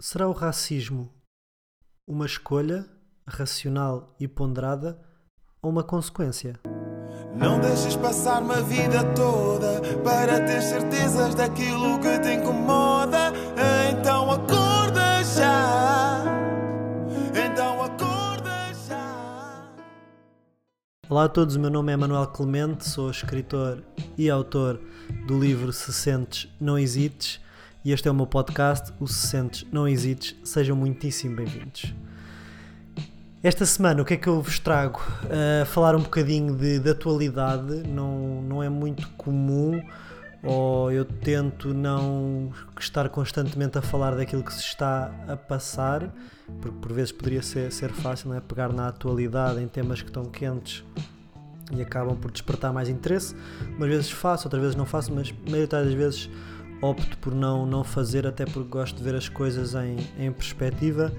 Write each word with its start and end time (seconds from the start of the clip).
Será 0.00 0.28
o 0.28 0.32
racismo 0.32 1.12
uma 2.06 2.24
escolha 2.24 2.86
racional 3.26 4.14
e 4.20 4.28
ponderada 4.28 4.96
ou 5.60 5.72
uma 5.72 5.82
consequência? 5.82 6.54
Não 7.34 7.58
deixes 7.58 7.96
passar 7.96 8.40
uma 8.40 8.62
vida 8.62 9.02
toda 9.14 9.82
para 10.04 10.38
ter 10.46 10.62
certezas 10.62 11.34
daquilo 11.34 11.98
que 11.98 12.16
te 12.20 12.34
incomoda. 12.34 13.32
Então 13.90 14.30
acorda 14.30 15.24
já. 15.24 16.22
Então 17.34 17.82
acorda 17.82 18.72
já. 18.88 19.66
Olá 21.08 21.24
a 21.24 21.28
todos, 21.28 21.56
o 21.56 21.60
meu 21.60 21.70
nome 21.70 21.92
é 21.92 21.96
Manuel 21.96 22.28
Clemente, 22.28 22.88
sou 22.88 23.10
escritor 23.10 23.82
e 24.16 24.30
autor 24.30 24.80
do 25.26 25.40
livro 25.40 25.72
Se 25.72 25.92
Sentes, 25.92 26.48
Não 26.60 26.78
Hesites 26.78 27.40
e 27.84 27.92
este 27.92 28.08
é 28.08 28.10
o 28.10 28.14
meu 28.14 28.26
podcast, 28.26 28.92
o 28.98 29.06
Se 29.06 29.28
Sentes, 29.28 29.66
Não 29.70 29.86
Hesites. 29.86 30.34
Sejam 30.42 30.76
muitíssimo 30.76 31.36
bem-vindos. 31.36 31.94
Esta 33.42 33.64
semana 33.64 34.02
o 34.02 34.04
que 34.04 34.14
é 34.14 34.16
que 34.16 34.26
eu 34.26 34.42
vos 34.42 34.58
trago? 34.58 35.00
Uh, 35.24 35.64
falar 35.66 35.94
um 35.94 36.02
bocadinho 36.02 36.56
de, 36.56 36.80
de 36.80 36.90
atualidade, 36.90 37.86
não, 37.86 38.42
não 38.42 38.62
é 38.62 38.68
muito 38.68 39.08
comum 39.10 39.80
ou 40.42 40.90
eu 40.92 41.04
tento 41.04 41.72
não 41.74 42.52
estar 42.78 43.08
constantemente 43.08 43.78
a 43.78 43.82
falar 43.82 44.14
daquilo 44.16 44.42
que 44.42 44.54
se 44.54 44.60
está 44.60 45.12
a 45.26 45.36
passar, 45.36 46.12
porque 46.60 46.76
por 46.80 46.92
vezes 46.92 47.12
poderia 47.12 47.42
ser, 47.42 47.72
ser 47.72 47.90
fácil 47.92 48.32
é? 48.34 48.40
pegar 48.40 48.72
na 48.72 48.88
atualidade 48.88 49.60
em 49.60 49.68
temas 49.68 50.00
que 50.00 50.08
estão 50.08 50.24
quentes 50.24 50.84
e 51.72 51.82
acabam 51.82 52.16
por 52.16 52.30
despertar 52.30 52.72
mais 52.72 52.88
interesse. 52.88 53.34
Umas 53.76 53.88
vezes 53.88 54.10
faço, 54.10 54.46
outras 54.46 54.62
vezes 54.62 54.76
não 54.76 54.86
faço, 54.86 55.12
mas 55.12 55.30
a 55.30 55.50
maioria 55.50 55.66
das 55.66 55.92
vezes 55.92 56.30
opto 56.80 57.18
por 57.18 57.34
não, 57.34 57.66
não 57.66 57.82
fazer, 57.82 58.26
até 58.26 58.44
porque 58.44 58.68
gosto 58.68 58.96
de 58.96 59.02
ver 59.02 59.14
as 59.14 59.28
coisas 59.28 59.74
em, 59.74 59.96
em 60.18 60.32
perspectiva. 60.32 61.12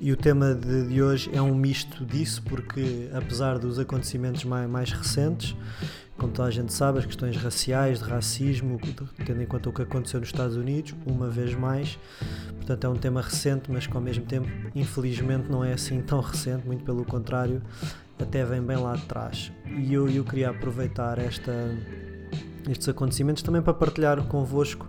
E 0.00 0.12
o 0.12 0.16
tema 0.16 0.54
de, 0.54 0.88
de 0.88 1.02
hoje 1.02 1.30
é 1.32 1.40
um 1.40 1.54
misto 1.54 2.04
disso, 2.04 2.42
porque 2.42 3.08
apesar 3.12 3.58
dos 3.58 3.78
acontecimentos 3.78 4.44
mais, 4.44 4.68
mais 4.68 4.92
recentes, 4.92 5.56
como 6.16 6.32
toda 6.32 6.48
a 6.48 6.50
gente 6.50 6.72
sabe, 6.72 6.98
as 6.98 7.06
questões 7.06 7.36
raciais, 7.36 7.98
de 7.98 8.04
racismo, 8.04 8.78
tendo 9.24 9.42
em 9.42 9.46
conta 9.46 9.68
o 9.68 9.72
que 9.72 9.82
aconteceu 9.82 10.20
nos 10.20 10.28
Estados 10.28 10.56
Unidos, 10.56 10.94
uma 11.04 11.28
vez 11.28 11.54
mais. 11.54 11.98
Portanto, 12.56 12.84
é 12.84 12.88
um 12.88 12.96
tema 12.96 13.20
recente, 13.20 13.70
mas 13.70 13.86
que 13.86 13.96
ao 13.96 14.02
mesmo 14.02 14.24
tempo, 14.24 14.48
infelizmente, 14.74 15.50
não 15.50 15.64
é 15.64 15.72
assim 15.72 16.00
tão 16.00 16.20
recente, 16.20 16.64
muito 16.66 16.84
pelo 16.84 17.04
contrário, 17.04 17.60
até 18.18 18.44
vem 18.44 18.62
bem 18.62 18.76
lá 18.76 18.94
de 18.94 19.04
trás. 19.06 19.52
E 19.66 19.92
eu, 19.92 20.08
eu 20.08 20.24
queria 20.24 20.50
aproveitar 20.50 21.18
esta 21.18 21.52
estes 22.68 22.88
acontecimentos, 22.88 23.42
também 23.42 23.62
para 23.62 23.74
partilhar 23.74 24.22
convosco 24.24 24.88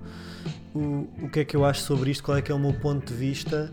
o, 0.73 1.07
o 1.25 1.29
que 1.29 1.39
é 1.39 1.45
que 1.45 1.55
eu 1.55 1.63
acho 1.63 1.81
sobre 1.81 2.11
isto, 2.11 2.23
qual 2.23 2.37
é 2.37 2.41
que 2.41 2.51
é 2.51 2.55
o 2.55 2.59
meu 2.59 2.73
ponto 2.73 3.07
de 3.07 3.13
vista 3.13 3.71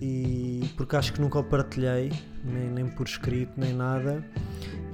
e 0.00 0.70
porque 0.76 0.96
acho 0.96 1.12
que 1.12 1.20
nunca 1.20 1.38
o 1.38 1.44
partilhei, 1.44 2.12
nem, 2.44 2.70
nem 2.70 2.86
por 2.86 3.06
escrito, 3.06 3.52
nem 3.56 3.72
nada, 3.72 4.24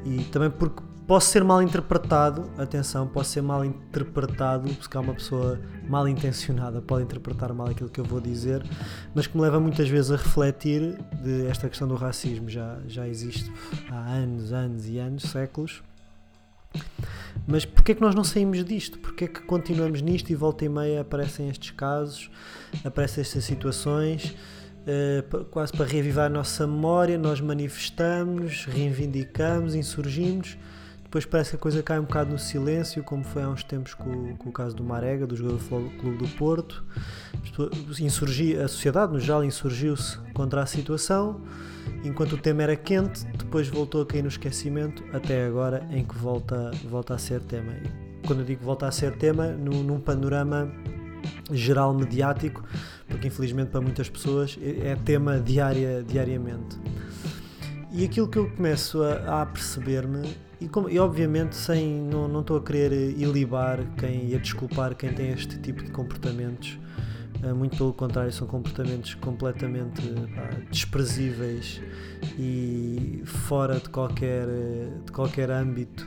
e 0.05 0.25
também 0.25 0.51
porque 0.51 0.83
posso 1.07 1.31
ser 1.31 1.43
mal 1.43 1.63
interpretado, 1.63 2.51
atenção, 2.59 3.09
posso 3.09 3.31
ser 3.31 3.43
mal 3.43 3.65
interpretado, 3.65 4.69
porque 4.75 4.97
há 4.97 5.01
uma 5.01 5.15
pessoa 5.15 5.59
mal 5.89 6.07
intencionada 6.07 6.83
pode 6.83 7.05
interpretar 7.05 7.53
mal 7.55 7.69
aquilo 7.69 7.89
que 7.89 7.99
eu 7.99 8.05
vou 8.05 8.21
dizer, 8.21 8.63
mas 9.15 9.27
que 9.27 9.35
me 9.35 9.43
leva 9.43 9.59
muitas 9.59 9.89
vezes 9.89 10.11
a 10.11 10.17
refletir 10.17 10.99
de 11.23 11.47
esta 11.47 11.67
questão 11.69 11.89
do 11.89 11.95
racismo, 11.95 12.49
já, 12.51 12.79
já 12.87 13.09
existe 13.09 13.51
há 13.91 14.11
anos, 14.13 14.53
anos 14.53 14.87
e 14.87 14.99
anos, 14.99 15.23
séculos, 15.23 15.83
mas 17.47 17.65
porquê 17.65 17.93
é 17.93 17.95
que 17.95 18.01
nós 18.01 18.15
não 18.15 18.25
saímos 18.25 18.63
disto? 18.65 18.99
Porquê 18.99 19.25
é 19.25 19.29
que 19.29 19.41
continuamos 19.41 20.03
nisto 20.03 20.31
e 20.31 20.35
volta 20.35 20.65
e 20.65 20.69
meia 20.69 21.01
aparecem 21.01 21.49
estes 21.49 21.71
casos, 21.71 22.31
aparecem 22.85 23.23
estas 23.23 23.45
situações, 23.45 24.37
uh, 24.87 25.45
quase 25.47 25.73
para 25.73 25.87
reavivar 25.87 26.27
a 26.27 26.29
nossa 26.29 26.67
memória, 26.67 27.17
nós 27.17 27.41
manifestamos, 27.41 28.67
reivindicamos, 28.67 29.75
insurgimos, 29.75 30.59
depois 31.09 31.25
parece 31.25 31.51
que 31.51 31.57
a 31.57 31.59
coisa 31.59 31.83
cai 31.83 31.99
um 31.99 32.03
bocado 32.03 32.33
no 32.33 32.39
silêncio, 32.39 33.03
como 33.03 33.25
foi 33.25 33.43
há 33.43 33.49
uns 33.49 33.65
tempos 33.65 33.95
com, 33.95 34.37
com 34.37 34.51
o 34.51 34.53
caso 34.53 34.77
do 34.77 34.85
Marega, 34.85 35.27
do 35.27 35.35
jogador 35.35 35.59
do 35.59 35.91
Clube 35.97 36.19
do 36.19 36.29
Porto. 36.37 36.85
Insurgi, 37.99 38.55
a 38.59 38.69
sociedade 38.69 39.15
no 39.15 39.19
geral 39.19 39.43
insurgiu-se 39.43 40.19
contra 40.35 40.63
a 40.63 40.67
situação, 40.67 41.41
enquanto 42.05 42.35
o 42.35 42.37
tema 42.37 42.63
era 42.63 42.77
quente, 42.77 43.25
depois 43.39 43.69
voltou 43.69 44.03
a 44.03 44.07
cair 44.07 44.21
no 44.21 44.29
esquecimento, 44.29 45.03
até 45.11 45.47
agora 45.47 45.89
em 45.91 46.05
que 46.05 46.15
volta, 46.15 46.73
volta 46.85 47.15
a 47.15 47.19
ser 47.19 47.41
tema. 47.41 47.73
E 47.73 48.27
quando 48.27 48.41
eu 48.41 48.45
digo 48.45 48.63
volta 48.63 48.87
a 48.87 48.93
ser 48.93 49.17
tema, 49.17 49.47
no, 49.47 49.83
num 49.83 49.99
panorama 49.99 50.71
geral 51.51 51.95
mediático, 51.95 52.63
porque 53.09 53.29
infelizmente 53.29 53.71
para 53.71 53.81
muitas 53.81 54.11
pessoas 54.11 54.59
é, 54.61 54.91
é 54.91 54.97
tema 54.97 55.41
diária, 55.41 56.05
diariamente. 56.07 56.79
E 57.91 58.05
aquilo 58.05 58.29
que 58.29 58.39
eu 58.39 58.51
começo 58.51 59.03
a, 59.03 59.41
a 59.41 59.47
perceber-me, 59.47 60.37
e, 60.61 60.69
e, 60.91 60.99
obviamente 60.99 61.57
sem 61.57 62.03
não, 62.03 62.41
estou 62.41 62.57
a 62.57 62.63
querer 62.63 62.93
ilibar 63.19 63.85
quem 63.97 64.29
e 64.31 64.35
a 64.35 64.39
desculpar 64.39 64.95
quem 64.95 65.13
tem 65.13 65.31
este 65.31 65.59
tipo 65.59 65.83
de 65.83 65.91
comportamentos, 65.91 66.79
eh, 67.43 67.53
muito 67.53 67.77
pelo 67.77 67.93
contrário, 67.93 68.33
são 68.33 68.47
comportamentos 68.47 69.15
completamente 69.15 70.03
pá, 70.35 70.51
desprezíveis 70.71 71.81
e 72.39 73.23
fora 73.25 73.79
de 73.79 73.89
qualquer, 73.89 74.47
de 75.05 75.13
qualquer 75.13 75.51
âmbito 75.51 76.07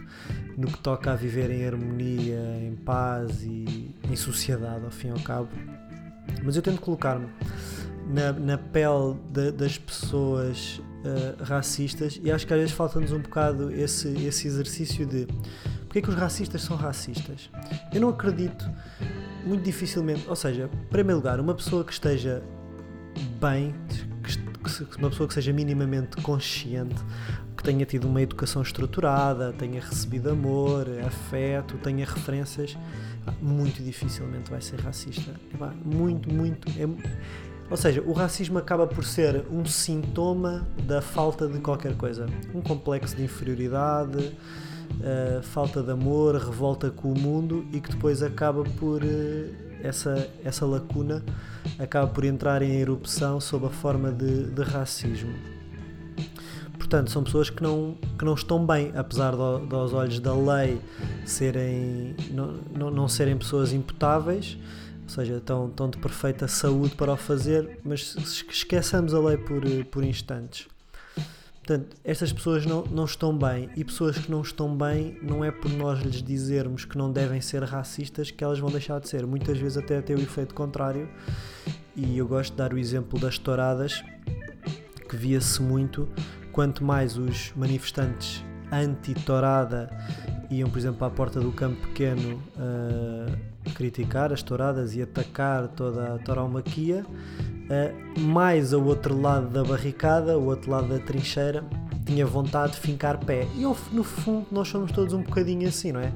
no 0.58 0.68
que 0.68 0.78
toca 0.80 1.14
a 1.14 1.16
viver 1.16 1.50
em 1.50 1.66
harmonia, 1.66 2.60
em 2.62 2.76
paz 2.76 3.44
e 3.44 3.96
em 4.10 4.16
sociedade, 4.16 4.84
ao 4.84 4.92
fim 4.92 5.08
e 5.08 5.12
ao 5.12 5.20
cabo. 5.20 5.50
Mas 6.44 6.56
eu 6.56 6.62
tento 6.62 6.82
colocar-me 6.82 7.28
na, 8.12 8.34
na 8.34 8.58
pele 8.58 9.16
de, 9.32 9.52
das 9.52 9.78
pessoas 9.78 10.82
uh, 11.04 11.44
racistas 11.44 12.20
e 12.24 12.32
acho 12.32 12.46
que 12.46 12.54
às 12.54 12.60
vezes 12.60 12.76
falta-nos 12.76 13.12
um 13.12 13.20
bocado 13.20 13.72
esse, 13.72 14.10
esse 14.26 14.48
exercício 14.48 15.06
de 15.06 15.28
porque 15.92 16.00
é 16.00 16.02
que 16.04 16.10
os 16.10 16.16
racistas 16.16 16.62
são 16.62 16.78
racistas. 16.78 17.50
Eu 17.94 18.00
não 18.00 18.08
acredito 18.08 18.66
muito 19.46 19.62
dificilmente, 19.62 20.24
ou 20.26 20.38
seja, 20.38 20.70
em 20.74 20.88
primeiro 20.88 21.18
lugar, 21.18 21.38
uma 21.38 21.54
pessoa 21.54 21.84
que 21.84 21.92
esteja 21.92 22.42
bem, 23.42 23.76
que, 24.24 24.98
uma 24.98 25.10
pessoa 25.10 25.28
que 25.28 25.34
seja 25.34 25.52
minimamente 25.52 26.16
consciente, 26.22 26.96
que 27.58 27.62
tenha 27.62 27.86
tido 27.86 28.08
uma 28.08 28.22
educação 28.22 28.62
estruturada, 28.62 29.52
tenha 29.52 29.82
recebido 29.82 30.30
amor, 30.30 30.88
afeto, 31.06 31.78
tenha 31.80 32.06
referências, 32.06 32.78
muito 33.42 33.84
dificilmente 33.84 34.50
vai 34.50 34.62
ser 34.62 34.80
racista. 34.80 35.36
Muito, 35.84 36.34
muito. 36.34 36.70
É, 36.80 36.88
ou 37.72 37.78
seja, 37.78 38.04
o 38.06 38.12
racismo 38.12 38.60
acaba 38.60 38.86
por 38.86 39.06
ser 39.06 39.46
um 39.50 39.64
sintoma 39.64 40.68
da 40.84 41.02
falta 41.02 41.48
de 41.48 41.58
qualquer 41.60 41.96
coisa. 41.96 42.26
Um 42.54 42.60
complexo 42.60 43.16
de 43.16 43.24
inferioridade, 43.24 44.18
uh, 44.18 45.42
falta 45.42 45.82
de 45.82 45.90
amor, 45.90 46.36
revolta 46.36 46.92
com 46.92 47.14
o 47.14 47.18
mundo 47.18 47.66
e 47.72 47.80
que 47.80 47.90
depois 47.90 48.22
acaba 48.22 48.66
por. 48.78 49.02
Uh, 49.02 49.72
essa, 49.84 50.30
essa 50.44 50.66
lacuna 50.66 51.24
acaba 51.80 52.08
por 52.08 52.24
entrar 52.24 52.62
em 52.62 52.80
erupção 52.80 53.40
sob 53.40 53.66
a 53.66 53.70
forma 53.70 54.12
de, 54.12 54.52
de 54.52 54.62
racismo. 54.62 55.34
Portanto, 56.78 57.10
são 57.10 57.24
pessoas 57.24 57.50
que 57.50 57.64
não, 57.64 57.96
que 58.18 58.26
não 58.26 58.34
estão 58.34 58.66
bem, 58.66 58.92
apesar 58.96 59.34
aos 59.34 59.94
olhos 59.94 60.20
da 60.20 60.36
lei 60.36 60.82
serem, 61.26 62.16
não, 62.32 62.60
não, 62.76 62.92
não 62.92 63.08
serem 63.08 63.38
pessoas 63.38 63.72
imputáveis, 63.72 64.58
ou 65.12 65.16
seja, 65.16 65.38
estão, 65.38 65.68
estão 65.68 65.90
de 65.90 65.98
perfeita 65.98 66.48
saúde 66.48 66.96
para 66.96 67.12
o 67.12 67.18
fazer, 67.18 67.80
mas 67.84 68.16
esqueçamos 68.50 69.14
a 69.14 69.20
lei 69.20 69.38
por, 69.38 69.62
por 69.92 70.06
instantes. 70.06 70.70
Portanto, 71.56 71.98
estas 72.04 72.32
pessoas 72.32 72.66
não, 72.66 72.84
não 72.86 73.04
estão 73.04 73.38
bem 73.38 73.70
e 73.76 73.84
pessoas 73.84 74.18
que 74.18 74.32
não 74.32 74.42
estão 74.42 74.76
bem 74.76 75.18
não 75.22 75.44
é 75.44 75.52
por 75.52 75.70
nós 75.70 76.00
lhes 76.00 76.24
dizermos 76.24 76.86
que 76.86 76.98
não 76.98 77.12
devem 77.12 77.42
ser 77.42 77.62
racistas 77.64 78.32
que 78.32 78.42
elas 78.42 78.58
vão 78.58 78.72
deixar 78.72 79.00
de 79.02 79.10
ser. 79.10 79.28
Muitas 79.28 79.58
vezes 79.58 79.78
até 79.78 80.02
tem 80.02 80.16
o 80.16 80.20
efeito 80.20 80.56
contrário 80.56 81.10
e 81.96 82.18
eu 82.18 82.26
gosto 82.26 82.52
de 82.52 82.58
dar 82.58 82.74
o 82.74 82.78
exemplo 82.78 83.20
das 83.20 83.38
touradas 83.38 84.04
que 85.10 85.16
via-se 85.18 85.62
muito 85.62 86.08
quanto 86.54 86.84
mais 86.86 87.18
os 87.18 87.52
manifestantes 87.54 88.44
anti-tourada 88.72 89.90
iam, 90.50 90.70
por 90.70 90.80
exemplo, 90.80 91.06
à 91.06 91.10
porta 91.10 91.40
do 91.40 91.52
campo 91.52 91.80
pequeno 91.88 92.42
uh, 92.56 93.51
criticar 93.76 94.32
as 94.34 94.42
touradas 94.42 94.96
e 94.96 95.02
atacar 95.02 95.68
toda 95.70 96.16
a 96.16 96.20
tauromaquia, 96.20 97.06
uh, 97.06 98.20
mais 98.20 98.74
ao 98.74 98.84
outro 98.84 99.20
lado 99.20 99.50
da 99.50 99.64
barricada, 99.64 100.38
o 100.38 100.46
outro 100.46 100.72
lado 100.72 100.88
da 100.88 101.00
trincheira, 101.00 101.64
tinha 102.06 102.26
vontade 102.26 102.74
de 102.74 102.80
fincar 102.80 103.24
pé. 103.24 103.48
E 103.56 103.62
no 103.62 104.04
fundo 104.04 104.48
nós 104.52 104.68
somos 104.68 104.92
todos 104.92 105.14
um 105.14 105.22
bocadinho 105.22 105.68
assim, 105.68 105.92
não 105.92 106.02
é? 106.02 106.12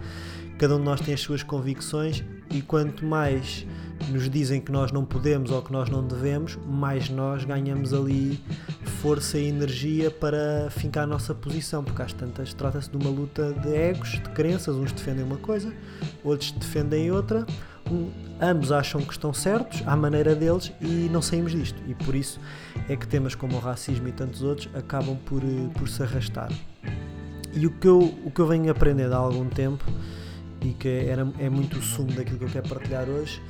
Cada 0.57 0.75
um 0.75 0.79
de 0.79 0.85
nós 0.85 1.01
tem 1.01 1.13
as 1.13 1.19
suas 1.19 1.43
convicções 1.43 2.23
e 2.49 2.61
quanto 2.61 3.05
mais 3.05 3.65
nos 4.09 4.29
dizem 4.29 4.61
que 4.61 4.71
nós 4.71 4.91
não 4.91 5.03
podemos 5.03 5.51
ou 5.51 5.61
que 5.61 5.71
nós 5.71 5.89
não 5.89 6.05
devemos, 6.05 6.57
mais 6.65 7.09
nós 7.09 7.43
ganhamos 7.43 7.93
ali 7.93 8.39
força 9.01 9.37
e 9.37 9.47
energia 9.47 10.09
para 10.09 10.69
fincar 10.69 11.03
a 11.03 11.07
nossa 11.07 11.33
posição, 11.33 11.83
porque 11.83 12.01
às 12.01 12.13
tantas 12.13 12.53
trata-se 12.53 12.89
de 12.89 12.97
uma 12.97 13.09
luta 13.09 13.53
de 13.53 13.73
egos, 13.73 14.11
de 14.11 14.29
crenças, 14.29 14.75
uns 14.75 14.91
defendem 14.91 15.23
uma 15.23 15.37
coisa, 15.37 15.73
outros 16.23 16.51
defendem 16.51 17.11
outra, 17.11 17.45
ambos 18.41 18.71
acham 18.71 19.01
que 19.01 19.11
estão 19.11 19.33
certos 19.33 19.83
à 19.85 19.95
maneira 19.95 20.35
deles 20.35 20.71
e 20.81 21.09
não 21.11 21.21
saímos 21.21 21.51
disto. 21.51 21.81
E 21.87 21.93
por 21.93 22.15
isso 22.15 22.39
é 22.87 22.95
que 22.95 23.07
temas 23.07 23.35
como 23.35 23.57
o 23.57 23.59
racismo 23.59 24.07
e 24.07 24.11
tantos 24.11 24.41
outros 24.41 24.69
acabam 24.73 25.17
por, 25.25 25.43
eh, 25.43 25.69
por 25.77 25.87
se 25.87 26.01
arrastar. 26.01 26.49
E 27.53 27.65
o 27.65 27.71
que, 27.71 27.87
eu, 27.87 27.99
o 28.23 28.31
que 28.31 28.39
eu 28.39 28.47
venho 28.47 28.69
aprendendo 28.71 29.13
há 29.13 29.17
algum 29.17 29.47
tempo 29.47 29.85
e 30.65 30.73
que 30.73 30.87
era, 30.87 31.27
é 31.39 31.49
muito 31.49 31.79
o 31.79 31.81
sumo 31.81 32.11
daquilo 32.11 32.39
que 32.39 32.45
eu 32.45 32.49
quero 32.49 32.67
partilhar 32.69 33.07
hoje 33.07 33.41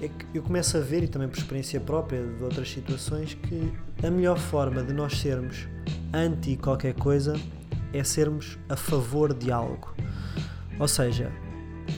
é 0.00 0.08
que 0.08 0.26
eu 0.34 0.42
começo 0.42 0.76
a 0.76 0.80
ver, 0.80 1.02
e 1.02 1.08
também 1.08 1.28
por 1.28 1.38
experiência 1.38 1.80
própria 1.80 2.22
de 2.24 2.42
outras 2.42 2.70
situações, 2.70 3.34
que 3.34 3.72
a 4.04 4.10
melhor 4.10 4.38
forma 4.38 4.82
de 4.82 4.92
nós 4.92 5.18
sermos 5.18 5.68
anti 6.12 6.56
qualquer 6.56 6.94
coisa 6.94 7.34
é 7.92 8.02
sermos 8.04 8.58
a 8.68 8.76
favor 8.76 9.34
de 9.34 9.50
algo. 9.50 9.94
Ou 10.78 10.88
seja, 10.88 11.30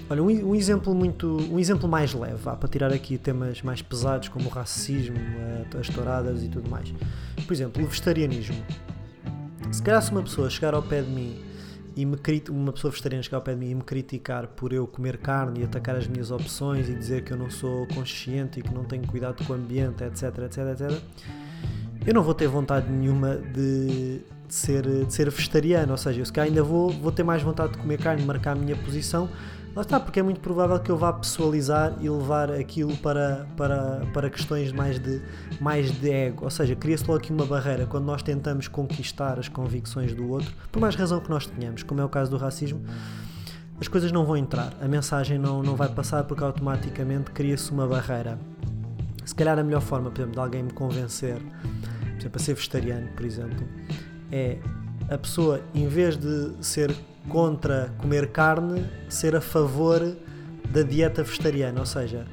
olha, 0.08 0.22
um, 0.22 0.50
um 0.50 0.54
exemplo 0.54 0.94
muito, 0.94 1.36
um 1.50 1.58
exemplo 1.58 1.88
mais 1.88 2.12
leve, 2.14 2.36
vá, 2.36 2.56
para 2.56 2.68
tirar 2.68 2.92
aqui 2.92 3.18
temas 3.18 3.62
mais 3.62 3.82
pesados 3.82 4.28
como 4.28 4.46
o 4.46 4.50
racismo, 4.50 5.16
as 5.78 5.88
touradas 5.88 6.42
e 6.42 6.48
tudo 6.48 6.68
mais. 6.68 6.92
Por 7.46 7.52
exemplo, 7.52 7.82
o 7.82 7.86
vegetarianismo. 7.86 8.64
Se 9.70 9.82
calhar 9.82 10.02
se 10.02 10.10
uma 10.10 10.22
pessoa 10.22 10.48
chegar 10.48 10.74
ao 10.74 10.82
pé 10.82 11.02
de 11.02 11.10
mim 11.10 11.53
e 11.96 12.04
me 12.04 12.16
uma 12.50 12.72
pessoa 12.72 12.90
vegetariana 12.90 13.22
chegar 13.22 13.38
ao 13.38 13.42
pé 13.42 13.52
de 13.52 13.60
mim 13.60 13.70
e 13.70 13.74
me 13.74 13.82
criticar 13.82 14.48
por 14.48 14.72
eu 14.72 14.86
comer 14.86 15.18
carne 15.18 15.60
e 15.60 15.64
atacar 15.64 15.96
as 15.96 16.06
minhas 16.06 16.30
opções 16.30 16.88
e 16.88 16.94
dizer 16.94 17.22
que 17.22 17.32
eu 17.32 17.36
não 17.36 17.50
sou 17.50 17.86
consciente 17.88 18.60
e 18.60 18.62
que 18.62 18.74
não 18.74 18.84
tenho 18.84 19.06
cuidado 19.06 19.44
com 19.44 19.52
o 19.52 19.56
ambiente, 19.56 20.02
etc, 20.02 20.22
etc, 20.38 20.58
etc, 20.72 21.02
eu 22.06 22.12
não 22.12 22.22
vou 22.22 22.34
ter 22.34 22.48
vontade 22.48 22.90
nenhuma 22.90 23.36
de, 23.36 24.18
de 24.46 24.54
ser, 24.54 24.82
de 24.82 25.12
ser 25.12 25.30
vegetariano, 25.30 25.92
ou 25.92 25.98
seja, 25.98 26.20
eu 26.20 26.26
se 26.26 26.32
calhar 26.32 26.48
ainda 26.48 26.62
vou, 26.62 26.90
vou 26.90 27.12
ter 27.12 27.22
mais 27.22 27.42
vontade 27.42 27.72
de 27.72 27.78
comer 27.78 27.98
carne, 27.98 28.22
marcar 28.24 28.52
a 28.52 28.54
minha 28.54 28.76
posição, 28.76 29.28
Lá 29.74 29.82
está, 29.82 29.98
porque 29.98 30.20
é 30.20 30.22
muito 30.22 30.38
provável 30.38 30.78
que 30.78 30.88
eu 30.88 30.96
vá 30.96 31.12
pessoalizar 31.12 31.96
e 32.00 32.08
levar 32.08 32.48
aquilo 32.48 32.96
para, 32.98 33.44
para, 33.56 34.06
para 34.12 34.30
questões 34.30 34.70
mais 34.70 35.00
de, 35.00 35.20
mais 35.60 35.90
de 35.90 36.10
ego. 36.10 36.44
Ou 36.44 36.50
seja, 36.50 36.76
cria-se 36.76 37.04
logo 37.04 37.18
aqui 37.18 37.32
uma 37.32 37.44
barreira 37.44 37.84
quando 37.84 38.04
nós 38.04 38.22
tentamos 38.22 38.68
conquistar 38.68 39.36
as 39.36 39.48
convicções 39.48 40.14
do 40.14 40.30
outro, 40.30 40.54
por 40.70 40.80
mais 40.80 40.94
razão 40.94 41.18
que 41.18 41.28
nós 41.28 41.46
tenhamos, 41.46 41.82
como 41.82 42.00
é 42.00 42.04
o 42.04 42.08
caso 42.08 42.30
do 42.30 42.36
racismo, 42.36 42.84
as 43.80 43.88
coisas 43.88 44.12
não 44.12 44.24
vão 44.24 44.36
entrar, 44.36 44.72
a 44.80 44.86
mensagem 44.86 45.40
não, 45.40 45.60
não 45.60 45.74
vai 45.74 45.88
passar 45.88 46.22
porque 46.22 46.44
automaticamente 46.44 47.32
cria-se 47.32 47.72
uma 47.72 47.88
barreira. 47.88 48.38
Se 49.24 49.34
calhar 49.34 49.58
a 49.58 49.64
melhor 49.64 49.82
forma, 49.82 50.08
por 50.08 50.20
exemplo, 50.20 50.34
de 50.34 50.40
alguém 50.40 50.62
me 50.62 50.72
convencer, 50.72 51.34
por 51.34 52.20
exemplo, 52.20 52.36
a 52.36 52.38
ser 52.38 52.54
vegetariano, 52.54 53.08
por 53.16 53.26
exemplo, 53.26 53.66
é 54.30 54.58
a 55.10 55.18
pessoa, 55.18 55.60
em 55.74 55.88
vez 55.88 56.16
de 56.16 56.52
ser 56.60 56.94
contra 57.28 57.92
comer 57.98 58.30
carne 58.30 58.84
ser 59.08 59.34
a 59.34 59.40
favor 59.40 60.00
da 60.70 60.82
dieta 60.82 61.22
vegetariana, 61.22 61.80
ou 61.80 61.86
seja, 61.86 62.26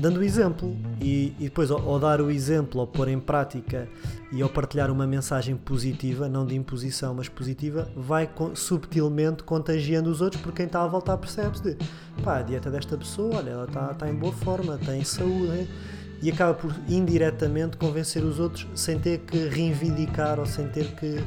dando 0.00 0.20
o 0.20 0.22
exemplo 0.22 0.76
e, 1.00 1.34
e 1.38 1.44
depois 1.44 1.70
ao, 1.70 1.80
ao, 1.88 1.98
dar 1.98 2.20
o 2.20 2.30
exemplo, 2.30 2.80
ao 2.80 2.86
pôr 2.86 3.08
em 3.08 3.18
prática 3.18 3.88
e 4.32 4.42
ao 4.42 4.48
partilhar 4.48 4.90
uma 4.90 5.06
mensagem 5.06 5.56
positiva, 5.56 6.28
não 6.28 6.44
de 6.44 6.54
imposição, 6.54 7.14
mas 7.14 7.28
positiva, 7.28 7.88
vai 7.96 8.28
subtilmente 8.54 9.42
contagiando 9.42 10.10
os 10.10 10.20
outros 10.20 10.40
porque 10.42 10.58
quem 10.58 10.66
está 10.66 10.82
a 10.82 10.86
voltar 10.86 11.16
percebe-se 11.16 11.62
de 11.62 11.76
pá, 12.22 12.38
a 12.38 12.42
dieta 12.42 12.70
desta 12.70 12.96
pessoa, 12.96 13.36
olha, 13.36 13.50
ela 13.50 13.64
está, 13.64 13.92
está 13.92 14.08
em 14.08 14.14
boa 14.14 14.32
forma, 14.32 14.78
tem 14.78 15.04
saúde, 15.04 15.60
hein? 15.60 15.68
e 16.22 16.30
acaba 16.30 16.54
por 16.54 16.74
indiretamente 16.88 17.76
convencer 17.76 18.24
os 18.24 18.38
outros 18.38 18.66
sem 18.74 18.98
ter 18.98 19.18
que 19.18 19.48
reivindicar 19.48 20.40
ou 20.40 20.46
sem 20.46 20.66
ter 20.68 20.94
que 20.96 21.22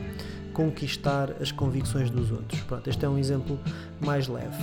conquistar 0.59 1.31
as 1.41 1.53
convicções 1.53 2.09
dos 2.09 2.31
outros. 2.31 2.59
Pronto, 2.63 2.89
este 2.89 3.05
é 3.05 3.07
um 3.07 3.17
exemplo 3.17 3.57
mais 4.01 4.27
leve. 4.27 4.57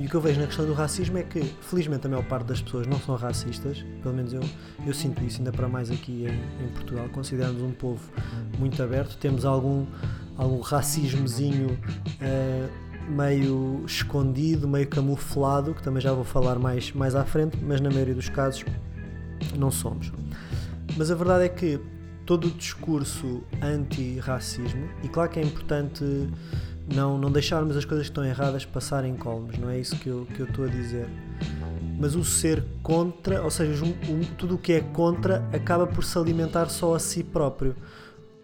E 0.00 0.06
o 0.06 0.08
que 0.08 0.14
eu 0.14 0.20
vejo 0.22 0.40
na 0.40 0.46
questão 0.46 0.64
do 0.64 0.72
racismo 0.72 1.18
é 1.18 1.22
que, 1.22 1.42
felizmente, 1.60 2.06
a 2.06 2.08
maior 2.08 2.24
parte 2.24 2.46
das 2.46 2.62
pessoas 2.62 2.86
não 2.86 2.98
são 3.00 3.14
racistas, 3.14 3.84
pelo 4.02 4.14
menos 4.14 4.32
eu, 4.32 4.40
eu 4.86 4.94
sinto 4.94 5.22
isso, 5.22 5.36
ainda 5.38 5.52
para 5.52 5.68
mais 5.68 5.90
aqui 5.90 6.24
em, 6.24 6.64
em 6.64 6.68
Portugal. 6.72 7.06
Consideramos 7.10 7.60
um 7.60 7.72
povo 7.72 8.00
muito 8.58 8.82
aberto, 8.82 9.18
temos 9.18 9.44
algum, 9.44 9.84
algum 10.34 10.60
racismozinho 10.60 11.78
uh, 12.22 13.10
meio 13.10 13.84
escondido, 13.86 14.66
meio 14.66 14.88
camuflado, 14.88 15.74
que 15.74 15.82
também 15.82 16.00
já 16.00 16.14
vou 16.14 16.24
falar 16.24 16.58
mais, 16.58 16.90
mais 16.92 17.14
à 17.14 17.24
frente, 17.26 17.58
mas 17.62 17.82
na 17.82 17.90
maioria 17.90 18.14
dos 18.14 18.30
casos 18.30 18.64
não 19.58 19.70
somos. 19.70 20.10
Mas 20.96 21.10
a 21.10 21.14
verdade 21.14 21.44
é 21.44 21.48
que 21.50 21.78
todo 22.26 22.48
o 22.48 22.50
discurso 22.50 23.42
anti-racismo, 23.62 24.88
e 25.02 25.08
claro 25.08 25.30
que 25.30 25.38
é 25.38 25.42
importante 25.42 26.04
não, 26.92 27.16
não 27.16 27.30
deixarmos 27.30 27.76
as 27.76 27.84
coisas 27.84 28.06
que 28.06 28.10
estão 28.10 28.24
erradas 28.24 28.64
passarem 28.64 29.16
colmos, 29.16 29.56
não 29.56 29.70
é 29.70 29.78
isso 29.78 29.96
que 29.96 30.08
eu, 30.08 30.26
que 30.34 30.40
eu 30.40 30.46
estou 30.46 30.64
a 30.64 30.68
dizer. 30.68 31.08
Mas 31.98 32.14
o 32.14 32.24
ser 32.24 32.62
contra, 32.82 33.42
ou 33.42 33.50
seja, 33.50 33.82
um, 33.84 33.88
um, 33.88 34.20
tudo 34.36 34.56
o 34.56 34.58
que 34.58 34.72
é 34.74 34.80
contra 34.80 35.48
acaba 35.52 35.86
por 35.86 36.04
se 36.04 36.18
alimentar 36.18 36.68
só 36.68 36.94
a 36.94 36.98
si 36.98 37.24
próprio. 37.24 37.74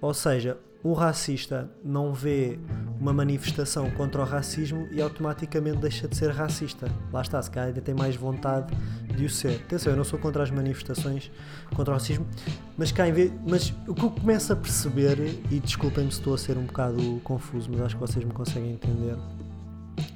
Ou 0.01 0.15
seja, 0.15 0.57
um 0.85 0.93
racista 0.95 1.71
não 1.85 2.13
vê 2.13 2.59
uma 2.99 3.13
manifestação 3.13 3.91
contra 3.93 4.21
o 4.21 4.25
racismo 4.25 4.89
e 4.91 5.01
automaticamente 5.01 5.79
deixa 5.79 6.09
de 6.09 6.17
ser 6.17 6.31
racista. 6.31 6.91
Lá 7.13 7.23
está, 7.23 7.41
se 7.41 7.51
calhar 7.51 7.69
ainda 7.69 7.81
tem 7.81 7.95
mais 7.95 8.17
vontade 8.17 8.75
de 9.17 9.25
o 9.25 9.31
ser. 9.31 9.61
Atenção, 9.65 9.93
eu 9.93 9.97
não 9.97 10.05
sou 10.05 10.19
contra 10.19 10.43
as 10.43 10.51
manifestações 10.51 11.31
contra 11.75 11.93
o 11.93 11.97
racismo, 11.97 12.27
mas, 12.77 12.91
cá 12.91 13.09
em 13.09 13.13
vez, 13.13 13.33
mas 13.47 13.73
o 13.87 13.95
que 13.95 14.03
eu 14.03 14.11
começo 14.11 14.53
a 14.53 14.57
perceber, 14.57 15.19
e 15.51 15.61
desculpem-me 15.61 16.11
se 16.11 16.19
estou 16.19 16.35
a 16.35 16.39
ser 16.39 16.59
um 16.59 16.65
bocado 16.65 17.21
confuso, 17.23 17.69
mas 17.71 17.81
acho 17.81 17.95
que 17.95 18.01
vocês 18.01 18.25
me 18.25 18.33
conseguem 18.33 18.73
entender, 18.73 19.17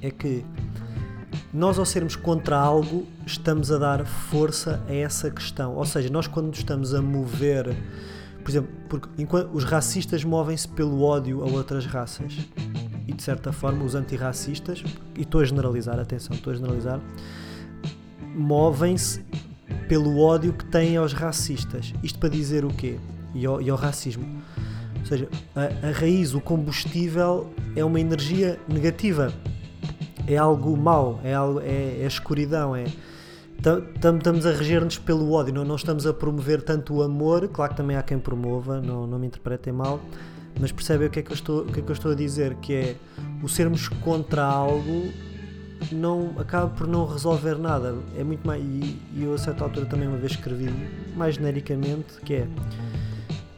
é 0.01 0.11
que 0.11 0.45
nós 1.53 1.79
ao 1.79 1.85
sermos 1.85 2.15
contra 2.15 2.57
algo 2.57 3.05
estamos 3.25 3.71
a 3.71 3.77
dar 3.77 4.05
força 4.05 4.83
a 4.87 4.93
essa 4.93 5.31
questão. 5.31 5.75
Ou 5.75 5.85
seja, 5.85 6.09
nós 6.09 6.27
quando 6.27 6.53
estamos 6.53 6.93
a 6.93 7.01
mover 7.01 7.75
por 8.47 8.51
exemplo, 8.51 8.71
porque 8.87 9.09
enquanto 9.17 9.53
os 9.53 9.65
racistas 9.65 10.23
movem-se 10.23 10.69
pelo 10.69 11.03
ódio 11.03 11.43
a 11.43 11.47
outras 11.47 11.85
raças 11.85 12.33
e 13.05 13.11
de 13.11 13.21
certa 13.21 13.51
forma 13.51 13.83
os 13.83 13.93
antirracistas, 13.93 14.81
e 15.17 15.23
estou 15.23 15.41
a 15.41 15.43
generalizar, 15.43 15.99
atenção, 15.99 16.33
estou 16.33 16.53
a 16.53 16.55
generalizar, 16.55 17.01
movem-se 18.33 19.21
pelo 19.89 20.21
ódio 20.21 20.53
que 20.53 20.63
têm 20.63 20.95
aos 20.95 21.11
racistas. 21.11 21.93
Isto 22.01 22.19
para 22.19 22.29
dizer 22.29 22.63
o 22.63 22.69
quê? 22.69 22.97
E 23.35 23.45
ao, 23.45 23.61
e 23.61 23.69
ao 23.69 23.75
racismo. 23.75 24.23
Ou 25.01 25.05
seja, 25.05 25.27
a, 25.53 25.89
a 25.89 25.91
raiz, 25.91 26.33
o 26.33 26.39
combustível 26.39 27.51
é 27.75 27.83
uma 27.83 27.99
energia 27.99 28.57
negativa. 28.65 29.33
É 30.25 30.37
algo 30.37 30.77
mau, 30.77 31.19
é, 31.21 31.33
algo, 31.33 31.59
é, 31.59 31.99
é 31.99 32.07
escuridão, 32.07 32.73
é, 32.73 32.85
estamos 33.57 34.45
a 34.45 34.51
reger-nos 34.51 34.97
pelo 34.97 35.31
ódio, 35.31 35.53
não, 35.53 35.65
não 35.65 35.75
estamos 35.75 36.05
a 36.05 36.13
promover 36.13 36.61
tanto 36.61 36.95
o 36.95 37.03
amor, 37.03 37.47
claro 37.49 37.71
que 37.71 37.77
também 37.77 37.97
há 37.97 38.03
quem 38.03 38.19
promova, 38.19 38.79
não, 38.79 39.07
não 39.07 39.19
me 39.19 39.27
interpretem 39.27 39.73
mal, 39.73 39.99
mas 40.59 40.71
percebem 40.71 41.07
o 41.07 41.09
que, 41.09 41.19
é 41.19 41.21
que 41.23 41.31
eu 41.31 41.35
estou, 41.35 41.61
o 41.61 41.65
que 41.65 41.79
é 41.79 41.83
que 41.83 41.89
eu 41.89 41.93
estou 41.93 42.11
a 42.11 42.15
dizer, 42.15 42.55
que 42.55 42.73
é 42.73 42.95
o 43.41 43.47
sermos 43.47 43.87
contra 43.87 44.43
algo 44.43 45.11
não 45.91 46.33
acaba 46.37 46.67
por 46.69 46.87
não 46.87 47.05
resolver 47.05 47.57
nada. 47.57 47.95
É 48.17 48.23
muito 48.23 48.45
mais. 48.45 48.63
E, 48.63 48.99
e 49.13 49.23
eu 49.23 49.33
a 49.33 49.37
certa 49.37 49.63
altura 49.63 49.85
também 49.85 50.07
uma 50.07 50.17
vez 50.17 50.31
escrevi 50.33 50.69
mais 51.15 51.35
genericamente 51.35 52.19
que 52.23 52.35
é 52.35 52.47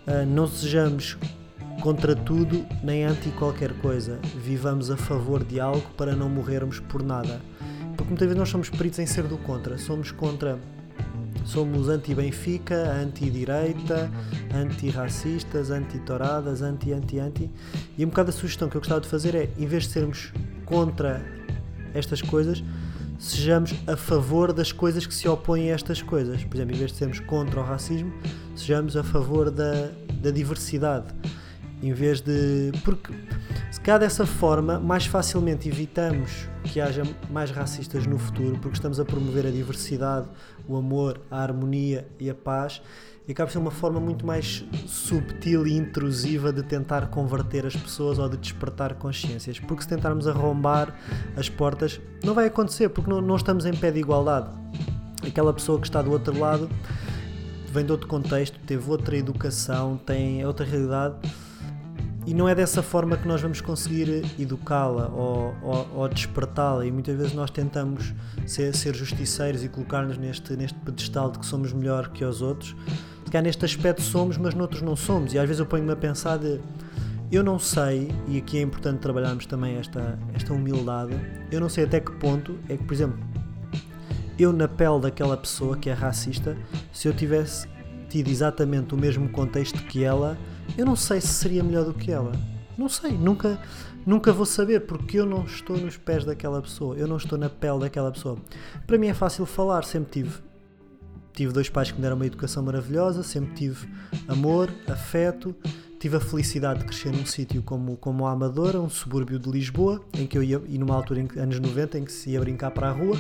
uh, 0.08 0.26
não 0.28 0.48
sejamos 0.48 1.18
contra 1.82 2.16
tudo 2.16 2.66
nem 2.84 3.06
anti 3.06 3.30
qualquer 3.32 3.74
coisa. 3.80 4.20
Vivamos 4.36 4.92
a 4.92 4.98
favor 4.98 5.44
de 5.44 5.60
algo 5.60 5.88
para 5.98 6.16
não 6.16 6.30
morrermos 6.30 6.80
por 6.80 7.02
nada. 7.02 7.42
Porque 8.10 8.24
muitas 8.24 8.28
vezes 8.28 8.40
nós 8.40 8.50
somos 8.50 8.70
peritos 8.72 8.98
em 8.98 9.06
ser 9.06 9.24
do 9.26 9.38
contra. 9.38 9.78
Somos 9.78 10.10
contra. 10.12 10.60
Somos 11.46 11.90
anti-Benfica, 11.90 12.92
anti-direita, 12.92 14.12
anti-racistas, 14.54 15.70
anti-touradas, 15.70 16.64
anti, 16.64 16.92
anti, 16.92 17.20
anti. 17.20 17.52
E 17.98 18.04
um 18.04 18.10
bocado 18.10 18.30
a 18.30 18.34
sugestão 18.34 18.68
que 18.68 18.76
eu 18.76 18.82
gostava 18.82 19.00
de 19.00 19.08
fazer 19.08 19.36
é, 19.36 19.50
em 19.58 19.68
vez 19.68 19.84
de 19.84 19.90
sermos 19.90 20.34
contra 20.66 21.24
estas 21.94 22.22
coisas, 22.22 22.64
sejamos 23.20 23.76
a 23.86 23.96
favor 23.96 24.54
das 24.54 24.72
coisas 24.72 25.06
que 25.06 25.14
se 25.14 25.28
opõem 25.28 25.72
a 25.72 25.76
estas 25.76 26.02
coisas. 26.02 26.44
Por 26.44 26.58
exemplo, 26.58 26.76
em 26.76 26.80
vez 26.80 26.92
de 26.92 26.98
sermos 26.98 27.20
contra 27.20 27.60
o 27.60 27.64
racismo, 27.64 28.12
sejamos 28.56 28.98
a 28.98 29.04
favor 29.04 29.52
da, 29.52 29.92
da 30.20 30.32
diversidade. 30.32 31.14
Em 31.82 31.94
vez 31.94 32.20
de. 32.22 32.72
Porque 32.84 33.14
se 33.72 33.80
calhar 33.80 34.00
dessa 34.00 34.26
forma, 34.26 34.80
mais 34.80 35.06
facilmente 35.06 35.70
evitamos 35.70 36.48
que 36.64 36.82
haja 36.82 37.04
mais 37.30 37.52
racistas 37.52 38.06
no 38.06 38.18
futuro, 38.18 38.58
porque 38.60 38.76
estamos 38.76 39.00
a 39.00 39.06
promover 39.06 39.46
a 39.46 39.52
diversidade, 39.52 40.28
o 40.68 40.76
amor, 40.76 41.22
a 41.32 41.42
harmonia 41.42 42.08
e 42.20 42.30
a 42.30 42.36
paz, 42.36 42.82
e 43.28 43.32
acaba 43.32 43.48
por 43.48 43.54
ser 43.54 43.60
uma 43.60 43.72
forma 43.72 44.00
muito 44.00 44.26
mais 44.26 44.66
subtil 44.86 45.66
e 45.66 45.78
intrusiva 45.78 46.52
de 46.52 46.64
tentar 46.64 47.08
converter 47.08 47.66
as 47.66 47.76
pessoas 47.76 48.20
ou 48.20 48.28
de 48.28 48.38
despertar 48.38 48.96
consciências. 48.96 49.60
Porque 49.60 49.84
se 49.84 49.88
tentarmos 49.88 50.28
arrombar 50.28 50.94
as 51.38 51.48
portas, 51.48 52.02
não 52.24 52.34
vai 52.34 52.48
acontecer, 52.48 52.90
porque 52.90 53.10
não, 53.10 53.22
não 53.22 53.36
estamos 53.36 53.66
em 53.66 53.74
pé 53.74 53.92
de 53.92 54.00
igualdade. 54.00 54.50
Aquela 55.26 55.54
pessoa 55.54 55.80
que 55.80 55.88
está 55.88 56.02
do 56.02 56.12
outro 56.12 56.38
lado 56.38 56.70
vem 57.72 57.86
de 57.86 57.92
outro 57.92 58.08
contexto, 58.08 58.60
teve 58.66 58.90
outra 58.90 59.16
educação, 59.16 59.96
tem 59.98 60.44
outra 60.46 60.66
realidade 60.66 61.16
e 62.26 62.34
não 62.34 62.48
é 62.48 62.54
dessa 62.54 62.84
forma 62.84 63.18
que 63.18 63.28
nós 63.28 63.42
vamos 63.42 63.62
conseguir 63.62 64.24
educá-la 64.38 65.08
ou, 65.08 65.56
ou, 65.64 65.88
ou 65.96 66.10
despertá-la. 66.10 66.86
E 66.86 66.92
muitas 66.92 67.18
vezes 67.18 67.34
nós 67.34 67.50
tentamos 67.50 68.14
ser, 68.46 68.76
ser 68.76 68.94
justiceiros 68.94 69.64
e 69.64 69.70
colocar-nos 69.70 70.18
neste, 70.18 70.56
neste 70.56 70.78
pedestal 70.80 71.32
de 71.32 71.40
que 71.40 71.46
somos 71.46 71.74
melhor 71.74 72.10
que 72.10 72.24
os 72.24 72.42
outros. 72.42 72.76
Se 73.26 73.32
calhar 73.32 73.44
neste 73.44 73.64
aspecto 73.66 74.02
somos, 74.02 74.38
mas 74.38 74.54
noutros 74.54 74.82
não 74.82 74.96
somos. 74.96 75.34
E 75.34 75.40
às 75.40 75.46
vezes 75.46 75.60
eu 75.60 75.66
ponho-me 75.66 75.92
a 75.92 75.96
pensar 75.96 76.38
de. 76.38 76.60
Eu 77.32 77.44
não 77.44 77.60
sei, 77.60 78.12
e 78.28 78.40
aqui 78.40 78.58
é 78.58 78.62
importante 78.62 79.00
trabalharmos 79.00 79.46
também 79.46 79.76
esta, 79.76 80.18
esta 80.34 80.52
humildade, 80.52 81.14
eu 81.52 81.62
não 81.62 81.70
sei 81.70 81.84
até 81.84 82.00
que 82.00 82.12
ponto 82.14 82.58
é 82.68 82.76
que, 82.76 82.84
por 82.84 82.92
exemplo, 82.92 83.20
eu 84.40 84.52
na 84.52 84.68
pele 84.68 85.02
daquela 85.02 85.38
pessoa 85.38 85.78
que 85.78 85.92
é 85.92 85.94
racista, 85.94 86.58
se 86.92 87.08
eu 87.08 87.14
tivesse 87.14 87.68
tido 88.10 88.30
exatamente 88.30 88.96
o 88.96 88.98
mesmo 88.98 89.30
contexto 89.30 89.78
que 89.84 90.04
ela, 90.04 90.36
eu 90.78 90.86
não 90.86 90.96
sei 90.96 91.22
se 91.22 91.28
seria 91.28 91.64
melhor 91.64 91.86
do 91.86 91.94
que 91.94 92.12
ela. 92.12 92.32
Não 92.78 92.88
sei, 92.88 93.12
nunca, 93.12 93.60
nunca 94.06 94.32
vou 94.32 94.46
saber 94.46 94.82
porque 94.82 95.20
eu 95.20 95.26
não 95.26 95.44
estou 95.44 95.78
nos 95.78 95.98
pés 95.98 96.24
daquela 96.24 96.62
pessoa, 96.62 96.96
eu 96.96 97.08
não 97.08 97.18
estou 97.18 97.38
na 97.38 97.50
pele 97.50 97.80
daquela 97.80 98.12
pessoa. 98.12 98.38
Para 98.88 98.98
mim 98.98 99.08
é 99.08 99.14
fácil 99.14 99.46
falar, 99.46 99.84
sempre 99.84 100.12
tive 100.12 100.50
tive 101.34 101.54
dois 101.54 101.70
pais 101.70 101.90
que 101.90 101.96
me 101.96 102.02
deram 102.02 102.18
uma 102.18 102.26
educação 102.26 102.62
maravilhosa, 102.62 103.24
sempre 103.24 103.54
tive 103.54 103.88
amor, 104.28 104.70
afeto, 104.88 105.56
tive 105.98 106.18
a 106.18 106.20
felicidade 106.20 106.80
de 106.80 106.86
crescer 106.86 107.14
num 107.14 107.26
sítio 107.26 107.62
como, 107.62 107.96
como 107.96 108.26
a 108.26 108.32
Amadora, 108.32 108.80
um 108.80 108.90
subúrbio 108.90 109.40
de 109.40 109.50
Lisboa, 109.50 110.02
em 110.14 110.28
que 110.28 110.38
eu 110.38 110.44
ia, 110.44 110.62
e 110.68 110.78
numa 110.78 110.96
altura, 110.96 111.22
em 111.22 111.40
anos 111.40 111.60
90, 111.60 112.00
em 112.00 112.04
que 112.04 112.12
se 112.12 112.32
ia 112.32 112.40
brincar 112.42 112.72
para 112.72 112.90
a 112.90 112.92
rua, 112.92 113.18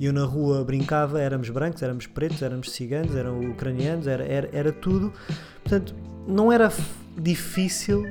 eu 0.00 0.12
na 0.12 0.24
rua 0.24 0.64
brincava, 0.64 1.20
éramos 1.20 1.50
brancos, 1.50 1.82
éramos 1.82 2.06
pretos, 2.06 2.42
éramos 2.42 2.72
ciganos, 2.72 3.14
eram 3.14 3.40
ucranianos, 3.40 4.06
era, 4.06 4.24
era, 4.24 4.48
era 4.52 4.72
tudo. 4.72 5.12
Portanto, 5.62 5.94
não 6.26 6.52
era 6.52 6.72
difícil 7.16 8.06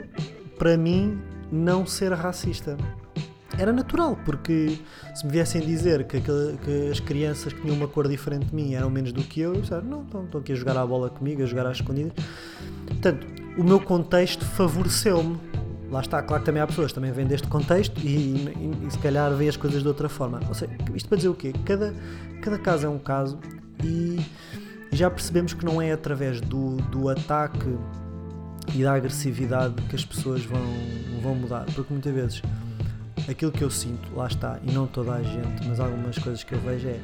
para 0.58 0.78
mim 0.78 1.20
não 1.52 1.86
ser 1.86 2.14
racista. 2.14 2.78
Era 3.58 3.72
natural, 3.72 4.18
porque 4.26 4.80
se 5.14 5.26
me 5.26 5.32
viessem 5.32 5.62
dizer 5.62 6.08
que, 6.08 6.20
que, 6.20 6.90
as 6.92 7.00
crianças 7.00 7.54
que 7.54 7.62
tinham 7.62 7.76
uma 7.76 7.88
cor 7.88 8.08
diferente 8.08 8.48
de 8.48 8.56
mim 8.56 8.74
eram 8.74 8.90
menos 8.90 9.12
do 9.14 9.22
que 9.22 9.42
eu, 9.42 9.54
eu 9.54 9.62
disse, 9.62 9.74
não, 9.82 10.02
estão, 10.02 10.24
estão 10.26 10.42
aqui 10.42 10.54
a 10.54 10.56
jogar 10.56 10.76
a 10.76 10.86
bola 10.86 11.10
comigo, 11.10 11.44
a 11.44 11.46
jogar 11.46 11.68
às 11.68 11.78
escondidas. 11.78 12.14
Portanto, 12.88 13.28
o 13.58 13.64
meu 13.64 13.80
contexto 13.80 14.44
favoreceu-me. 14.44 15.38
Lá 15.94 16.02
está, 16.02 16.24
claro 16.24 16.42
que 16.42 16.48
também 16.48 16.60
há 16.60 16.66
pessoas 16.66 16.88
que 16.88 16.96
também 16.96 17.12
vêm 17.12 17.28
deste 17.28 17.48
contexto 17.48 18.02
e, 18.02 18.08
e, 18.08 18.88
e 18.88 18.92
se 18.92 18.98
calhar 18.98 19.32
veem 19.36 19.48
as 19.48 19.56
coisas 19.56 19.84
de 19.84 19.88
outra 19.88 20.10
forma. 20.10 20.40
Ou 20.48 20.54
seja, 20.56 20.72
isto 20.96 21.08
para 21.08 21.18
dizer 21.18 21.30
o 21.30 21.36
quê? 21.36 21.54
Cada, 21.64 21.94
cada 22.42 22.58
caso 22.58 22.88
é 22.88 22.90
um 22.90 22.98
caso 22.98 23.38
e 23.84 24.20
já 24.92 25.08
percebemos 25.12 25.54
que 25.54 25.64
não 25.64 25.80
é 25.80 25.92
através 25.92 26.42
do, 26.42 26.78
do 26.78 27.10
ataque 27.10 27.78
e 28.74 28.82
da 28.82 28.96
agressividade 28.96 29.76
que 29.84 29.96
as 29.96 30.04
pessoas 30.04 30.44
vão, 30.44 30.66
vão 31.22 31.36
mudar, 31.36 31.66
porque 31.76 31.94
muitas 31.94 32.12
vezes 32.12 32.42
aquilo 33.30 33.52
que 33.52 33.64
eu 33.64 33.70
sinto, 33.70 34.16
lá 34.16 34.26
está, 34.26 34.58
e 34.64 34.72
não 34.72 34.88
toda 34.88 35.14
a 35.14 35.22
gente, 35.22 35.68
mas 35.68 35.80
algumas 35.80 36.18
coisas 36.18 36.44
que 36.44 36.54
eu 36.54 36.60
vejo 36.60 36.88
é 36.88 37.00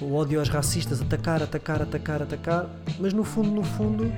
o 0.00 0.14
ódio 0.14 0.38
aos 0.38 0.48
racistas, 0.48 1.02
atacar, 1.02 1.42
atacar, 1.42 1.82
atacar, 1.82 2.22
atacar, 2.22 2.70
mas 3.00 3.12
no 3.12 3.24
fundo, 3.24 3.50
no 3.50 3.64
fundo, 3.64 4.12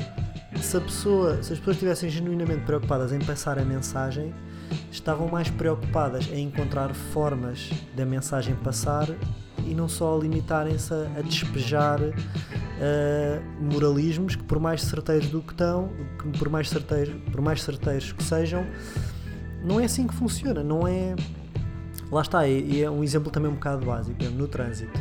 se 0.61 0.81
pessoa, 0.81 1.43
se 1.43 1.53
as 1.53 1.59
pessoas 1.59 1.77
estivessem 1.77 2.11
genuinamente 2.11 2.65
preocupadas 2.65 3.13
em 3.13 3.19
passar 3.19 3.59
a 3.59 3.65
mensagem, 3.65 4.35
estavam 4.91 5.29
mais 5.29 5.49
preocupadas 5.51 6.29
em 6.33 6.47
encontrar 6.47 6.95
formas 6.95 7.71
da 7.95 8.05
mensagem 8.05 8.55
passar 8.57 9.09
e 9.65 9.75
não 9.75 9.89
só 9.89 10.19
limitarem-se 10.19 10.93
a, 10.93 11.19
a, 11.19 11.23
despejar 11.23 12.01
uh, 12.01 12.13
moralismos 13.61 14.37
que 14.37 14.45
por 14.45 14.59
mais 14.59 14.83
certeiros 14.83 15.29
do 15.29 15.41
que 15.43 15.53
estão, 15.53 15.91
que 16.19 16.39
por 16.39 16.49
mais 16.49 16.69
certeiros, 16.69 17.15
por 17.31 17.41
mais 17.41 17.63
certeiros 17.63 18.13
que 18.13 18.23
sejam, 18.23 18.67
não 19.65 19.81
é 19.81 19.85
assim 19.85 20.07
que 20.07 20.15
funciona, 20.15 20.63
não 20.63 20.87
é. 20.87 21.17
Lá 22.11 22.23
está, 22.23 22.47
e 22.47 22.83
é 22.83 22.91
um 22.91 23.03
exemplo 23.03 23.33
também 23.33 23.51
um 23.51 23.55
bocado 23.55 23.85
básico, 23.85 24.23
no 24.25 24.47
trânsito. 24.47 25.01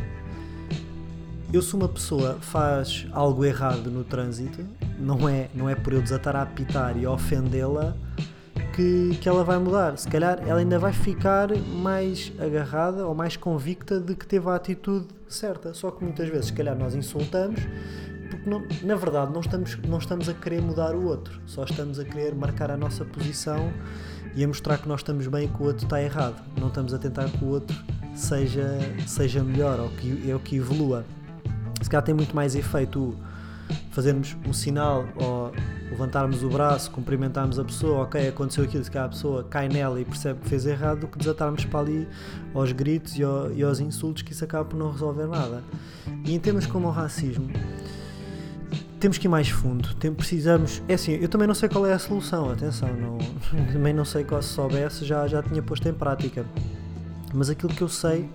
Eu 1.53 1.61
se 1.61 1.75
uma 1.75 1.87
pessoa 1.87 2.39
faz 2.41 3.05
algo 3.11 3.45
errado 3.45 3.91
no 3.91 4.03
trânsito, 4.03 4.65
não 4.99 5.27
é, 5.27 5.49
não 5.53 5.69
é 5.69 5.75
por 5.75 5.93
eu 5.93 6.01
desatar 6.01 6.35
a 6.35 6.41
apitar 6.41 6.97
e 6.97 7.05
ofendê-la 7.05 7.95
que, 8.75 9.17
que 9.21 9.29
ela 9.29 9.43
vai 9.43 9.57
mudar. 9.57 9.97
Se 9.97 10.07
calhar 10.07 10.39
ela 10.45 10.59
ainda 10.59 10.77
vai 10.77 10.93
ficar 10.93 11.55
mais 11.57 12.31
agarrada 12.39 13.05
ou 13.05 13.15
mais 13.15 13.37
convicta 13.37 13.99
de 13.99 14.15
que 14.15 14.25
teve 14.25 14.49
a 14.49 14.55
atitude 14.55 15.07
certa. 15.27 15.73
Só 15.73 15.91
que 15.91 16.03
muitas 16.03 16.29
vezes, 16.29 16.47
se 16.47 16.53
calhar, 16.53 16.75
nós 16.75 16.95
insultamos 16.95 17.61
porque 18.29 18.49
não, 18.49 18.63
na 18.81 18.95
verdade 18.95 19.31
não 19.31 19.39
estamos, 19.39 19.77
não 19.87 19.97
estamos 19.97 20.27
a 20.27 20.33
querer 20.33 20.61
mudar 20.61 20.95
o 20.95 21.05
outro, 21.05 21.39
só 21.45 21.63
estamos 21.63 21.99
a 21.99 22.03
querer 22.03 22.33
marcar 22.33 22.71
a 22.71 22.77
nossa 22.77 23.05
posição 23.05 23.71
e 24.35 24.43
a 24.43 24.47
mostrar 24.47 24.77
que 24.77 24.87
nós 24.87 25.01
estamos 25.01 25.27
bem 25.27 25.45
e 25.45 25.47
que 25.47 25.61
o 25.61 25.65
outro 25.67 25.85
está 25.85 26.01
errado. 26.01 26.43
Não 26.59 26.67
estamos 26.67 26.93
a 26.93 26.97
tentar 26.97 27.29
que 27.29 27.43
o 27.43 27.47
outro 27.47 27.75
seja, 28.13 28.67
seja 29.07 29.43
melhor 29.43 29.79
ou 29.79 29.89
que, 29.89 30.31
ou 30.33 30.39
que 30.39 30.57
evolua. 30.57 31.05
Se 31.81 31.89
calhar 31.89 32.03
tem 32.03 32.13
muito 32.15 32.35
mais 32.35 32.55
efeito 32.55 33.15
fazermos 33.91 34.35
um 34.47 34.53
sinal 34.53 35.05
ou 35.15 35.51
levantarmos 35.89 36.43
o 36.43 36.49
braço, 36.49 36.91
cumprimentarmos 36.91 37.57
a 37.57 37.63
pessoa, 37.63 38.03
ok, 38.03 38.27
aconteceu 38.27 38.63
aquilo, 38.63 38.83
se 38.83 38.91
calhar 38.91 39.07
a 39.07 39.09
pessoa 39.09 39.43
cai 39.43 39.69
nela 39.69 39.99
e 39.99 40.05
percebe 40.05 40.41
que 40.41 40.49
fez 40.49 40.65
errado, 40.65 41.01
do 41.01 41.07
que 41.07 41.17
desatarmos 41.17 41.63
para 41.65 41.79
ali 41.79 42.07
aos 42.53 42.71
gritos 42.71 43.17
e, 43.17 43.23
ao, 43.23 43.51
e 43.51 43.63
aos 43.63 43.79
insultos, 43.79 44.21
que 44.21 44.33
isso 44.33 44.43
acaba 44.43 44.65
por 44.65 44.77
não 44.77 44.91
resolver 44.91 45.27
nada. 45.27 45.63
E 46.25 46.33
em 46.33 46.39
temas 46.39 46.65
como 46.65 46.87
o 46.87 46.91
racismo, 46.91 47.49
temos 48.99 49.17
que 49.17 49.27
ir 49.27 49.29
mais 49.29 49.49
fundo. 49.49 49.93
Tem, 49.95 50.13
precisamos. 50.13 50.81
É 50.87 50.95
assim, 50.95 51.13
eu 51.13 51.29
também 51.29 51.47
não 51.47 51.55
sei 51.55 51.69
qual 51.69 51.85
é 51.85 51.93
a 51.93 51.99
solução, 51.99 52.49
atenção, 52.49 52.89
não, 52.93 53.17
também 53.71 53.93
não 53.93 54.05
sei 54.05 54.23
qual 54.23 54.41
se 54.41 54.49
soubesse, 54.49 55.05
já, 55.05 55.27
já 55.27 55.41
tinha 55.43 55.61
posto 55.61 55.87
em 55.87 55.93
prática. 55.93 56.45
Mas 57.33 57.49
aquilo 57.49 57.73
que 57.73 57.81
eu 57.81 57.89
sei 57.89 58.29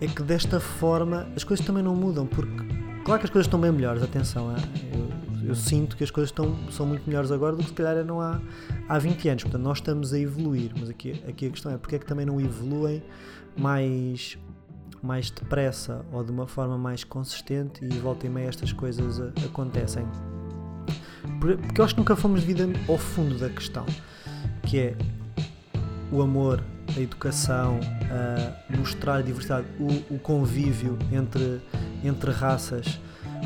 é 0.00 0.06
que 0.06 0.22
desta 0.22 0.58
forma 0.58 1.28
as 1.36 1.44
coisas 1.44 1.64
também 1.64 1.82
não 1.82 1.94
mudam, 1.94 2.26
porque 2.26 2.71
claro 3.04 3.20
que 3.20 3.26
as 3.26 3.30
coisas 3.30 3.46
estão 3.46 3.60
bem 3.60 3.72
melhores, 3.72 4.02
atenção, 4.02 4.54
eu, 4.92 5.48
eu, 5.48 5.54
sinto 5.54 5.96
que 5.96 6.04
as 6.04 6.10
coisas 6.10 6.30
estão, 6.30 6.56
são 6.70 6.86
muito 6.86 7.06
melhores 7.06 7.30
agora 7.30 7.56
do 7.56 7.62
que 7.62 7.68
se 7.68 7.74
calhar 7.74 7.96
eram 7.96 8.20
há, 8.20 8.40
há 8.88 8.98
20 8.98 9.28
anos, 9.28 9.42
portanto 9.44 9.62
nós 9.62 9.78
estamos 9.78 10.12
a 10.12 10.18
evoluir, 10.18 10.72
mas 10.78 10.88
aqui, 10.88 11.22
aqui 11.28 11.46
a 11.46 11.50
questão 11.50 11.72
é 11.72 11.78
porque 11.78 11.96
é 11.96 11.98
que 11.98 12.06
também 12.06 12.26
não 12.26 12.40
evoluem 12.40 13.02
mais 13.56 14.38
mais 15.02 15.30
depressa 15.30 16.04
ou 16.12 16.22
de 16.22 16.30
uma 16.30 16.46
forma 16.46 16.78
mais 16.78 17.02
consistente 17.02 17.84
e 17.84 17.88
volta 17.98 18.26
e 18.26 18.30
meia 18.30 18.48
estas 18.48 18.72
coisas 18.72 19.20
a, 19.20 19.26
acontecem. 19.44 20.06
Porque 21.40 21.80
eu 21.80 21.84
acho 21.84 21.94
que 21.94 22.00
nunca 22.00 22.14
fomos 22.14 22.42
devido 22.42 22.72
ao 22.88 22.96
fundo 22.96 23.36
da 23.36 23.48
questão, 23.48 23.84
que 24.62 24.78
é 24.78 24.96
o 26.12 26.22
amor, 26.22 26.62
a 26.96 27.00
educação, 27.00 27.80
a 28.10 28.76
mostrar 28.76 29.16
a 29.16 29.22
diversidade, 29.22 29.66
o, 29.80 30.14
o 30.14 30.18
convívio 30.18 30.96
entre, 31.10 31.60
entre 32.04 32.30
raças. 32.30 33.00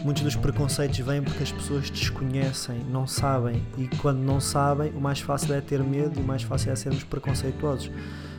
Muitos 0.05 0.23
dos 0.23 0.37
preconceitos 0.37 0.99
vêm 0.99 1.23
porque 1.23 1.43
as 1.43 1.51
pessoas 1.51 1.91
desconhecem, 1.91 2.79
não 2.91 3.07
sabem, 3.07 3.63
e 3.77 3.89
quando 3.97 4.19
não 4.19 4.41
sabem, 4.41 4.91
o 4.91 5.01
mais 5.01 5.21
fácil 5.21 5.55
é 5.55 5.61
ter 5.61 5.83
medo 5.83 6.21
e 6.21 6.23
o 6.23 6.27
mais 6.27 6.43
fácil 6.43 6.71
é 6.71 6.77
sermos 6.77 7.03
preconceituosos. 7.03 7.91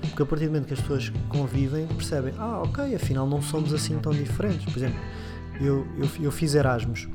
Porque 0.02 0.22
a 0.22 0.26
partir 0.26 0.46
do 0.46 0.52
momento 0.52 0.68
que 0.68 0.74
as 0.74 0.82
pessoas 0.82 1.12
convivem, 1.30 1.88
percebem: 1.88 2.34
ah, 2.38 2.62
ok, 2.64 2.96
afinal 2.96 3.28
não 3.28 3.42
somos 3.42 3.74
assim 3.74 3.98
tão 4.00 4.14
diferentes. 4.14 4.72
Por 4.72 4.78
exemplo, 4.78 5.00
eu, 5.60 5.88
eu, 5.98 6.10
eu 6.22 6.32
fiz 6.32 6.56
Erasmus. 6.56 7.08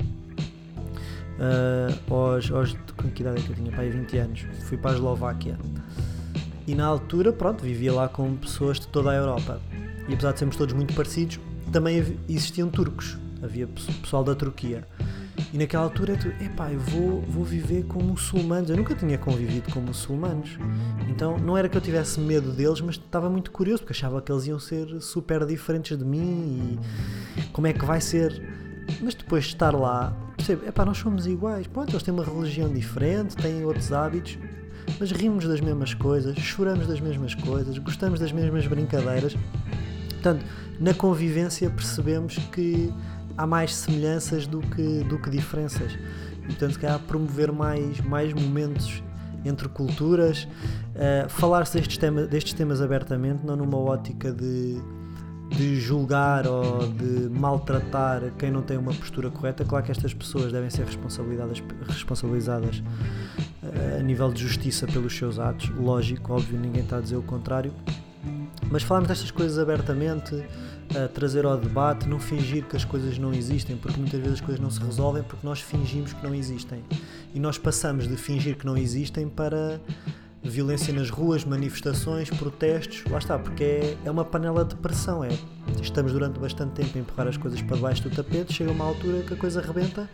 Uh, 1.39 2.15
aos, 2.15 2.77
com 2.97 3.11
que 3.11 3.23
idade 3.23 3.41
é 3.41 3.43
que 3.43 3.51
eu 3.51 3.57
tinha? 3.57 3.73
Pai, 3.73 3.89
20 3.89 4.19
anos. 4.19 4.41
Fui 4.65 4.77
para 4.77 4.93
a 4.93 4.95
Eslováquia. 4.95 5.59
E 6.67 6.75
na 6.75 6.87
altura, 6.87 7.33
pronto, 7.33 7.63
vivia 7.63 7.93
lá 7.93 8.09
com 8.09 8.37
pessoas 8.37 8.79
de 8.79 8.87
toda 8.87 9.11
a 9.11 9.15
Europa. 9.15 9.61
E 10.09 10.15
apesar 10.15 10.33
de 10.33 10.39
sermos 10.39 10.57
todos 10.57 10.75
muito 10.75 10.95
parecidos, 10.95 11.41
também 11.73 12.19
existiam 12.29 12.69
turcos. 12.69 13.19
Havia 13.43 13.67
pessoal 13.67 14.23
da 14.23 14.35
Turquia. 14.35 14.87
E 15.53 15.59
naquela 15.59 15.85
altura 15.85 16.17
tu, 16.17 16.29
epá, 16.43 16.71
eu 16.71 16.79
vou, 16.79 17.23
vou 17.23 17.45
viver 17.45 17.85
com 17.85 18.03
muçulmanos. 18.03 18.71
Eu 18.71 18.77
nunca 18.77 18.95
tinha 18.95 19.19
convivido 19.19 19.73
com 19.73 19.81
muçulmanos. 19.81 20.59
Então 21.09 21.39
não 21.39 21.57
era 21.57 21.69
que 21.69 21.77
eu 21.77 21.81
tivesse 21.81 22.21
medo 22.21 22.53
deles, 22.53 22.81
mas 22.81 22.95
estava 22.95 23.29
muito 23.29 23.51
curioso, 23.51 23.83
porque 23.83 23.93
achava 23.93 24.21
que 24.23 24.31
eles 24.31 24.47
iam 24.47 24.59
ser 24.59 25.01
super 25.01 25.45
diferentes 25.45 25.97
de 25.97 26.05
mim 26.05 26.79
e 27.37 27.43
como 27.53 27.67
é 27.67 27.73
que 27.73 27.85
vai 27.85 28.01
ser. 28.01 28.41
Mas 29.01 29.15
depois 29.15 29.45
de 29.45 29.51
estar 29.51 29.75
lá, 29.75 30.15
percebo, 30.37 30.67
epá, 30.67 30.85
nós 30.85 30.99
somos 30.99 31.27
iguais. 31.27 31.67
Pronto, 31.67 31.91
eles 31.91 32.03
têm 32.03 32.15
uma 32.15 32.25
religião 32.25 32.73
diferente, 32.73 33.37
têm 33.37 33.65
outros 33.65 33.93
hábitos, 33.93 34.39
mas 34.99 35.11
rimos 35.11 35.47
das 35.47 35.61
mesmas 35.61 35.95
coisas, 35.95 36.37
choramos 36.39 36.87
das 36.87 37.01
mesmas 37.01 37.35
coisas, 37.35 37.79
gostamos 37.79 38.21
das 38.21 38.33
mesmas 38.33 38.67
brincadeiras. 38.67 39.37
Portanto, 40.11 40.45
na 40.79 40.95
convivência 40.95 41.69
percebemos 41.71 42.37
que 42.53 42.93
há 43.37 43.47
mais 43.47 43.75
semelhanças 43.75 44.47
do 44.47 44.61
que, 44.61 45.05
do 45.05 45.19
que 45.19 45.31
diferenças. 45.31 45.93
E, 46.43 46.47
portanto, 46.47 46.73
se 46.73 46.79
calhar 46.79 46.99
promover 47.01 47.53
mais, 47.53 48.01
mais 48.01 48.33
momentos 48.33 49.03
entre 49.45 49.69
culturas, 49.69 50.47
uh, 50.95 51.29
falar-se 51.29 51.77
destes, 51.77 51.99
tema, 51.99 52.23
destes 52.27 52.53
temas 52.53 52.81
abertamente, 52.81 53.45
não 53.45 53.57
numa 53.57 53.79
ótica 53.79 54.33
de, 54.33 54.81
de 55.57 55.81
julgar 55.81 56.47
ou 56.47 56.87
de 56.89 57.29
maltratar 57.29 58.33
quem 58.39 58.51
não 58.51 58.63
tem 58.63 58.77
uma 58.77 58.93
postura 58.93 59.31
correta. 59.31 59.65
Claro 59.65 59.85
que 59.85 59.91
estas 59.91 60.15
pessoas 60.15 60.53
devem 60.53 60.71
ser 60.71 60.85
responsabilizadas, 60.85 61.63
responsabilizadas 61.89 62.83
uh, 63.63 63.99
a 63.99 64.03
nível 64.03 64.33
de 64.33 64.43
justiça 64.43 64.87
pelos 64.87 65.17
seus 65.17 65.39
atos. 65.39 65.69
Lógico, 65.71 66.33
óbvio, 66.33 66.59
ninguém 66.59 66.83
está 66.83 66.99
a 66.99 67.01
dizer 67.01 67.17
o 67.17 67.23
contrário. 67.23 67.73
Mas 68.71 68.83
falarmos 68.83 69.09
destas 69.09 69.31
coisas 69.31 69.59
abertamente, 69.59 70.43
trazer 71.15 71.45
ao 71.45 71.57
debate, 71.57 72.09
não 72.09 72.19
fingir 72.19 72.65
que 72.65 72.77
as 72.77 72.85
coisas 72.85 73.19
não 73.19 73.33
existem, 73.33 73.77
porque 73.77 73.99
muitas 73.99 74.21
vezes 74.21 74.35
as 74.35 74.41
coisas 74.41 74.61
não 74.61 74.71
se 74.71 74.81
resolvem 74.81 75.23
porque 75.23 75.47
nós 75.47 75.61
fingimos 75.61 76.13
que 76.13 76.23
não 76.25 76.35
existem. 76.35 76.83
E 77.35 77.41
nós 77.41 77.59
passamos 77.59 78.07
de 78.07 78.17
fingir 78.17 78.57
que 78.57 78.67
não 78.67 78.77
existem 78.77 79.29
para 79.29 79.81
violência 80.43 80.93
nas 80.93 81.09
ruas, 81.09 81.45
manifestações, 81.45 82.29
protestos, 82.31 83.05
lá 83.11 83.19
está, 83.19 83.39
porque 83.39 83.63
é, 83.63 83.97
é 84.05 84.11
uma 84.11 84.25
panela 84.25 84.65
de 84.65 84.75
pressão. 84.77 85.23
É, 85.23 85.29
estamos 85.81 86.13
durante 86.13 86.39
bastante 86.39 86.73
tempo 86.73 86.99
a 86.99 87.01
empurrar 87.01 87.29
as 87.29 87.37
coisas 87.37 87.63
para 87.63 87.77
debaixo 87.77 88.03
do 88.03 88.11
tapete, 88.11 88.53
chega 88.53 88.71
uma 88.71 88.85
altura 88.85 89.23
que 89.23 89.35
a 89.35 89.37
coisa 89.37 89.61
rebenta 89.61 90.09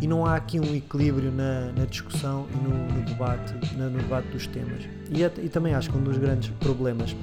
e 0.00 0.06
não 0.06 0.24
há 0.24 0.36
aqui 0.36 0.60
um 0.60 0.74
equilíbrio 0.74 1.32
na, 1.32 1.72
na 1.72 1.84
discussão 1.84 2.46
e 2.52 2.56
no, 2.56 2.86
no 2.94 3.04
debate, 3.04 3.52
no, 3.76 3.90
no, 3.90 3.98
debate 3.98 4.28
dos 4.28 4.46
temas. 4.46 4.84
E, 5.10 5.22
e, 5.22 5.48
também 5.48 5.74
acho 5.74 5.90
que 5.90 5.96
um 5.96 6.02
dos 6.02 6.18
grandes 6.18 6.50
problemas, 6.60 7.16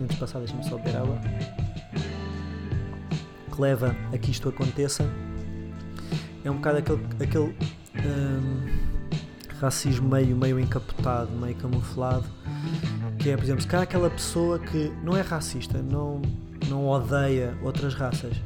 antes 0.00 0.14
de 0.14 0.20
passar, 0.20 0.40
deixa-me 0.40 0.64
só 0.64 0.76
beber 0.76 0.96
água, 0.96 1.18
que 3.50 3.60
leva 3.60 3.96
a 4.12 4.18
que 4.18 4.30
isto 4.30 4.48
aconteça 4.48 5.08
é 6.44 6.50
um 6.50 6.56
bocado 6.56 6.78
aquele. 6.78 7.06
aquele 7.20 7.54
hum, 8.04 8.81
racismo 9.62 10.08
meio, 10.08 10.36
meio 10.36 10.58
encapotado, 10.58 11.30
meio 11.30 11.54
camuflado, 11.54 12.24
que 13.18 13.30
é, 13.30 13.36
por 13.36 13.44
exemplo, 13.44 13.62
se 13.62 13.68
calhar 13.68 13.84
aquela 13.84 14.10
pessoa 14.10 14.58
que 14.58 14.92
não 15.04 15.16
é 15.16 15.20
racista, 15.20 15.80
não, 15.80 16.20
não 16.68 16.88
odeia 16.88 17.56
outras 17.62 17.94
raças, 17.94 18.36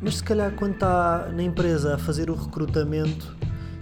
mas 0.00 0.16
se 0.16 0.24
calhar 0.24 0.50
quando 0.52 0.74
está 0.74 1.28
na 1.30 1.42
empresa 1.42 1.96
a 1.96 1.98
fazer 1.98 2.30
o 2.30 2.34
recrutamento, 2.34 3.36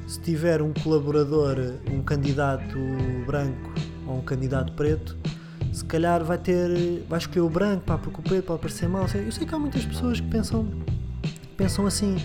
se 0.08 0.20
tiver 0.20 0.60
um 0.60 0.72
colaborador, 0.72 1.58
um 1.92 2.02
candidato 2.02 2.76
branco 3.24 3.72
ou 4.06 4.18
um 4.18 4.22
candidato 4.22 4.72
preto, 4.72 5.16
se 5.72 5.84
calhar 5.84 6.24
vai 6.24 6.38
ter, 6.38 7.04
vai 7.08 7.18
escolher 7.18 7.42
o 7.42 7.50
branco, 7.50 7.84
pá, 7.84 7.98
porque 7.98 8.18
o 8.18 8.22
preto 8.22 8.46
pode 8.46 8.60
parecer 8.60 8.88
mal. 8.88 9.06
Eu 9.14 9.30
sei 9.30 9.46
que 9.46 9.54
há 9.54 9.58
muitas 9.58 9.84
pessoas 9.84 10.20
que 10.20 10.28
pensam 10.28 10.66
pensam 11.56 11.86
assim. 11.86 12.16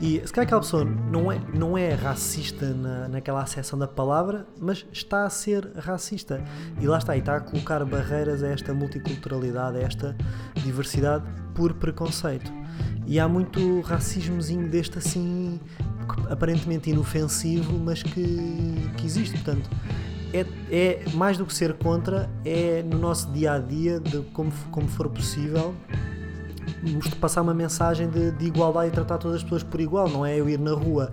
E 0.00 0.22
se 0.24 0.32
calhar 0.32 0.46
aquela 0.46 0.60
pessoa 0.60 0.84
não 0.84 1.30
é, 1.30 1.40
não 1.52 1.76
é 1.76 1.94
racista 1.94 2.72
na, 2.72 3.08
naquela 3.08 3.42
acessão 3.42 3.78
da 3.78 3.88
palavra, 3.88 4.46
mas 4.60 4.86
está 4.92 5.24
a 5.24 5.30
ser 5.30 5.70
racista. 5.76 6.42
E 6.80 6.86
lá 6.86 6.98
está, 6.98 7.16
e 7.16 7.20
está 7.20 7.36
a 7.36 7.40
colocar 7.40 7.84
barreiras 7.84 8.42
a 8.42 8.48
esta 8.48 8.72
multiculturalidade, 8.72 9.78
a 9.78 9.80
esta 9.80 10.16
diversidade 10.56 11.24
por 11.54 11.74
preconceito. 11.74 12.52
E 13.06 13.20
há 13.20 13.28
muito 13.28 13.80
racismozinho 13.82 14.68
deste 14.68 14.98
assim, 14.98 15.60
aparentemente 16.28 16.90
inofensivo, 16.90 17.78
mas 17.78 18.02
que, 18.02 18.90
que 18.96 19.06
existe. 19.06 19.34
Portanto, 19.42 19.70
é, 20.32 20.44
é 20.70 21.04
mais 21.14 21.38
do 21.38 21.46
que 21.46 21.54
ser 21.54 21.74
contra, 21.74 22.28
é 22.44 22.82
no 22.82 22.98
nosso 22.98 23.30
dia 23.32 23.52
a 23.52 23.58
dia, 23.58 24.00
de 24.00 24.20
como, 24.32 24.52
como 24.70 24.88
for 24.88 25.08
possível, 25.08 25.74
passar 27.20 27.42
uma 27.42 27.54
mensagem 27.54 28.08
de, 28.08 28.30
de, 28.32 28.46
igualdade 28.46 28.88
e 28.88 28.90
tratar 28.90 29.18
todas 29.18 29.38
as 29.38 29.42
pessoas 29.42 29.62
por 29.62 29.80
igual, 29.80 30.08
não 30.08 30.24
é 30.24 30.38
eu 30.38 30.48
ir 30.48 30.58
na 30.58 30.72
rua 30.72 31.12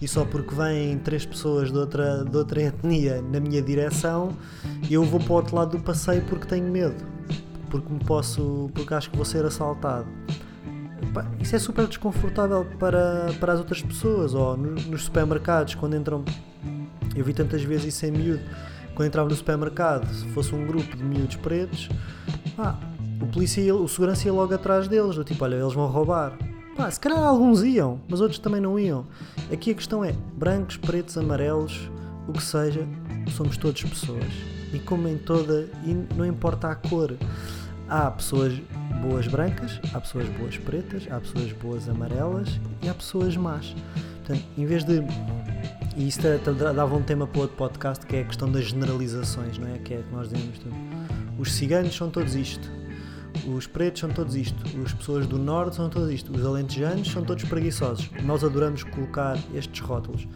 e 0.00 0.06
só 0.06 0.24
porque 0.24 0.54
vêm 0.54 0.98
três 0.98 1.26
pessoas 1.26 1.72
de 1.72 1.78
outra, 1.78 2.24
de 2.24 2.36
outra 2.36 2.62
etnia 2.62 3.22
na 3.22 3.40
minha 3.40 3.60
direção, 3.62 4.36
eu 4.90 5.04
vou 5.04 5.20
para 5.20 5.32
o 5.32 5.36
outro 5.36 5.56
lado 5.56 5.76
do 5.76 5.82
passeio 5.82 6.22
porque 6.22 6.46
tenho 6.46 6.70
medo, 6.70 7.04
porque 7.70 7.92
me 7.92 8.00
posso, 8.00 8.70
porque 8.74 8.94
acho 8.94 9.10
que 9.10 9.16
vou 9.16 9.24
ser 9.24 9.44
assaltado. 9.44 10.06
Isso 11.40 11.56
é 11.56 11.58
super 11.58 11.86
desconfortável 11.86 12.66
para, 12.78 13.32
para 13.40 13.52
as 13.52 13.58
outras 13.58 13.82
pessoas, 13.82 14.34
ou 14.34 14.56
nos 14.56 15.04
supermercados, 15.04 15.74
quando 15.74 15.96
entram. 15.96 16.24
Eu 17.14 17.24
vi 17.24 17.32
tantas 17.32 17.62
vezes 17.62 17.94
isso 17.94 18.06
em 18.06 18.10
miúdo. 18.10 18.42
Quando 18.94 19.06
entrava 19.06 19.28
no 19.28 19.34
supermercado, 19.34 20.12
se 20.12 20.26
fosse 20.28 20.54
um 20.54 20.66
grupo 20.66 20.96
de 20.96 21.02
miúdos 21.02 21.36
pretos, 21.36 21.88
ah, 22.58 22.76
o 23.20 23.26
polícia, 23.26 23.74
o 23.74 23.88
segurança 23.88 24.26
ia 24.26 24.32
logo 24.32 24.54
atrás 24.54 24.88
deles, 24.88 25.16
do 25.16 25.24
tipo, 25.24 25.44
olha, 25.44 25.56
eles 25.56 25.72
vão 25.72 25.86
roubar. 25.86 26.36
Pá, 26.76 26.90
se 26.90 27.00
calhar 27.00 27.18
alguns 27.18 27.62
iam, 27.62 28.00
mas 28.08 28.20
outros 28.20 28.38
também 28.38 28.60
não 28.60 28.78
iam. 28.78 29.04
Aqui 29.52 29.72
a 29.72 29.74
questão 29.74 30.04
é, 30.04 30.12
brancos, 30.36 30.76
pretos, 30.76 31.18
amarelos, 31.18 31.90
o 32.28 32.32
que 32.32 32.42
seja, 32.42 32.86
somos 33.36 33.56
todos 33.56 33.82
pessoas. 33.82 34.32
E 34.72 34.78
como 34.78 35.08
em 35.08 35.18
toda, 35.18 35.68
e 35.84 35.94
não 36.14 36.24
importa 36.24 36.68
a 36.68 36.74
cor, 36.74 37.16
há 37.88 38.10
pessoas 38.10 38.52
boas 39.02 39.26
brancas, 39.26 39.80
há 39.92 40.00
pessoas 40.00 40.28
boas 40.28 40.56
pretas, 40.58 41.08
há 41.10 41.18
pessoas 41.18 41.52
boas 41.52 41.88
amarelas 41.88 42.60
e 42.82 42.88
há 42.88 42.94
pessoas 42.94 43.36
más. 43.36 43.74
Portanto, 44.18 44.44
em 44.56 44.66
vez 44.66 44.84
de. 44.84 45.02
E 45.96 46.06
isto 46.06 46.24
é, 46.26 46.38
dava 46.38 46.94
um 46.94 47.02
tema 47.02 47.26
para 47.26 47.40
outro 47.40 47.56
podcast 47.56 48.06
que 48.06 48.14
é 48.14 48.20
a 48.20 48.24
questão 48.24 48.50
das 48.52 48.66
generalizações, 48.66 49.58
não 49.58 49.66
é? 49.68 49.78
Que 49.78 49.94
é 49.94 49.96
que 49.96 50.14
nós 50.14 50.28
dizemos. 50.28 50.60
Os 51.38 51.52
ciganos 51.54 51.96
são 51.96 52.10
todos 52.10 52.36
isto, 52.36 52.70
os 53.54 53.66
pretos 53.66 54.00
são 54.00 54.10
todos 54.10 54.34
isto, 54.34 54.62
as 54.84 54.92
pessoas 54.92 55.26
do 55.26 55.38
norte 55.38 55.76
são 55.76 55.88
todos 55.88 56.10
isto, 56.10 56.34
os 56.34 56.44
alentejanos 56.44 57.10
são 57.10 57.24
todos 57.24 57.44
preguiçosos. 57.44 58.10
Nós 58.22 58.44
adoramos 58.44 58.82
colocar 58.82 59.38
estes 59.54 59.80
rótulos 59.80 60.26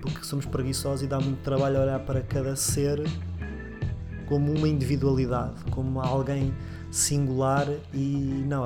porque 0.00 0.24
somos 0.24 0.46
preguiçosos 0.46 1.02
e 1.02 1.06
dá 1.06 1.20
muito 1.20 1.42
trabalho 1.42 1.80
olhar 1.80 2.00
para 2.00 2.22
cada 2.22 2.56
ser 2.56 3.02
como 4.26 4.52
uma 4.52 4.68
individualidade, 4.68 5.56
como 5.70 6.00
alguém 6.00 6.54
singular 6.90 7.66
e 7.92 8.44
não, 8.46 8.64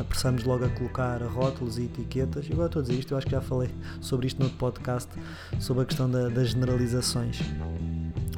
apressamos 0.00 0.44
logo 0.44 0.64
a 0.64 0.68
colocar 0.68 1.22
rótulos 1.22 1.78
e 1.78 1.84
etiquetas. 1.84 2.46
Igual 2.46 2.66
estou 2.66 2.80
a 2.80 2.82
dizer 2.82 2.98
isto, 2.98 3.14
eu 3.14 3.18
acho 3.18 3.26
que 3.26 3.32
já 3.32 3.40
falei 3.40 3.70
sobre 4.00 4.26
isto 4.26 4.42
no 4.42 4.50
podcast, 4.50 5.10
sobre 5.58 5.84
a 5.84 5.86
questão 5.86 6.10
da, 6.10 6.28
das 6.28 6.48
generalizações. 6.48 7.40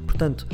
Portanto, 0.06 0.46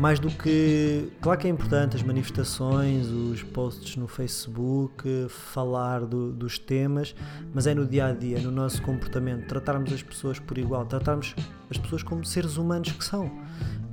mais 0.00 0.18
do 0.18 0.30
que. 0.30 1.12
Claro 1.20 1.38
que 1.38 1.46
é 1.46 1.50
importante 1.50 1.94
as 1.94 2.02
manifestações, 2.02 3.06
os 3.08 3.42
posts 3.42 3.96
no 3.96 4.08
Facebook, 4.08 5.26
falar 5.28 6.06
do, 6.06 6.32
dos 6.32 6.58
temas, 6.58 7.14
mas 7.52 7.66
é 7.66 7.74
no 7.74 7.86
dia 7.86 8.06
a 8.06 8.12
dia, 8.12 8.40
no 8.40 8.50
nosso 8.50 8.80
comportamento, 8.80 9.46
tratarmos 9.46 9.92
as 9.92 10.02
pessoas 10.02 10.38
por 10.38 10.56
igual, 10.56 10.86
tratarmos 10.86 11.34
as 11.70 11.76
pessoas 11.76 12.02
como 12.02 12.24
seres 12.24 12.56
humanos 12.56 12.90
que 12.92 13.04
são 13.04 13.30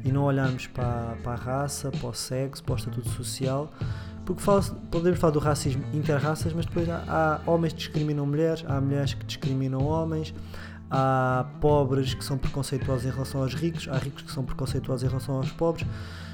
e 0.05 0.09
não 0.09 0.23
olharmos 0.23 0.65
para, 0.67 1.17
para 1.21 1.33
a 1.33 1.35
raça, 1.35 1.91
para 1.91 2.07
o 2.07 2.13
sexo, 2.13 2.63
para 2.63 2.73
o 2.73 2.77
estatuto 2.77 3.09
social, 3.09 3.69
porque 4.25 4.41
fala, 4.41 4.61
podemos 4.89 5.19
falar 5.19 5.33
do 5.33 5.39
racismo 5.39 5.83
interraças, 5.93 6.53
mas 6.53 6.65
depois 6.65 6.87
há, 6.87 7.03
há 7.45 7.51
homens 7.51 7.73
que 7.73 7.79
discriminam 7.79 8.25
mulheres, 8.25 8.63
há 8.65 8.79
mulheres 8.79 9.13
que 9.13 9.25
discriminam 9.25 9.83
homens, 9.85 10.33
há 10.89 11.45
pobres 11.59 12.13
que 12.13 12.23
são 12.23 12.37
preconceituosos 12.37 13.05
em 13.05 13.09
relação 13.09 13.41
aos 13.41 13.53
ricos, 13.53 13.87
há 13.89 13.97
ricos 13.97 14.23
que 14.23 14.31
são 14.31 14.43
preconceituosos 14.43 15.03
em 15.03 15.07
relação 15.07 15.35
aos 15.35 15.51
pobres. 15.51 15.87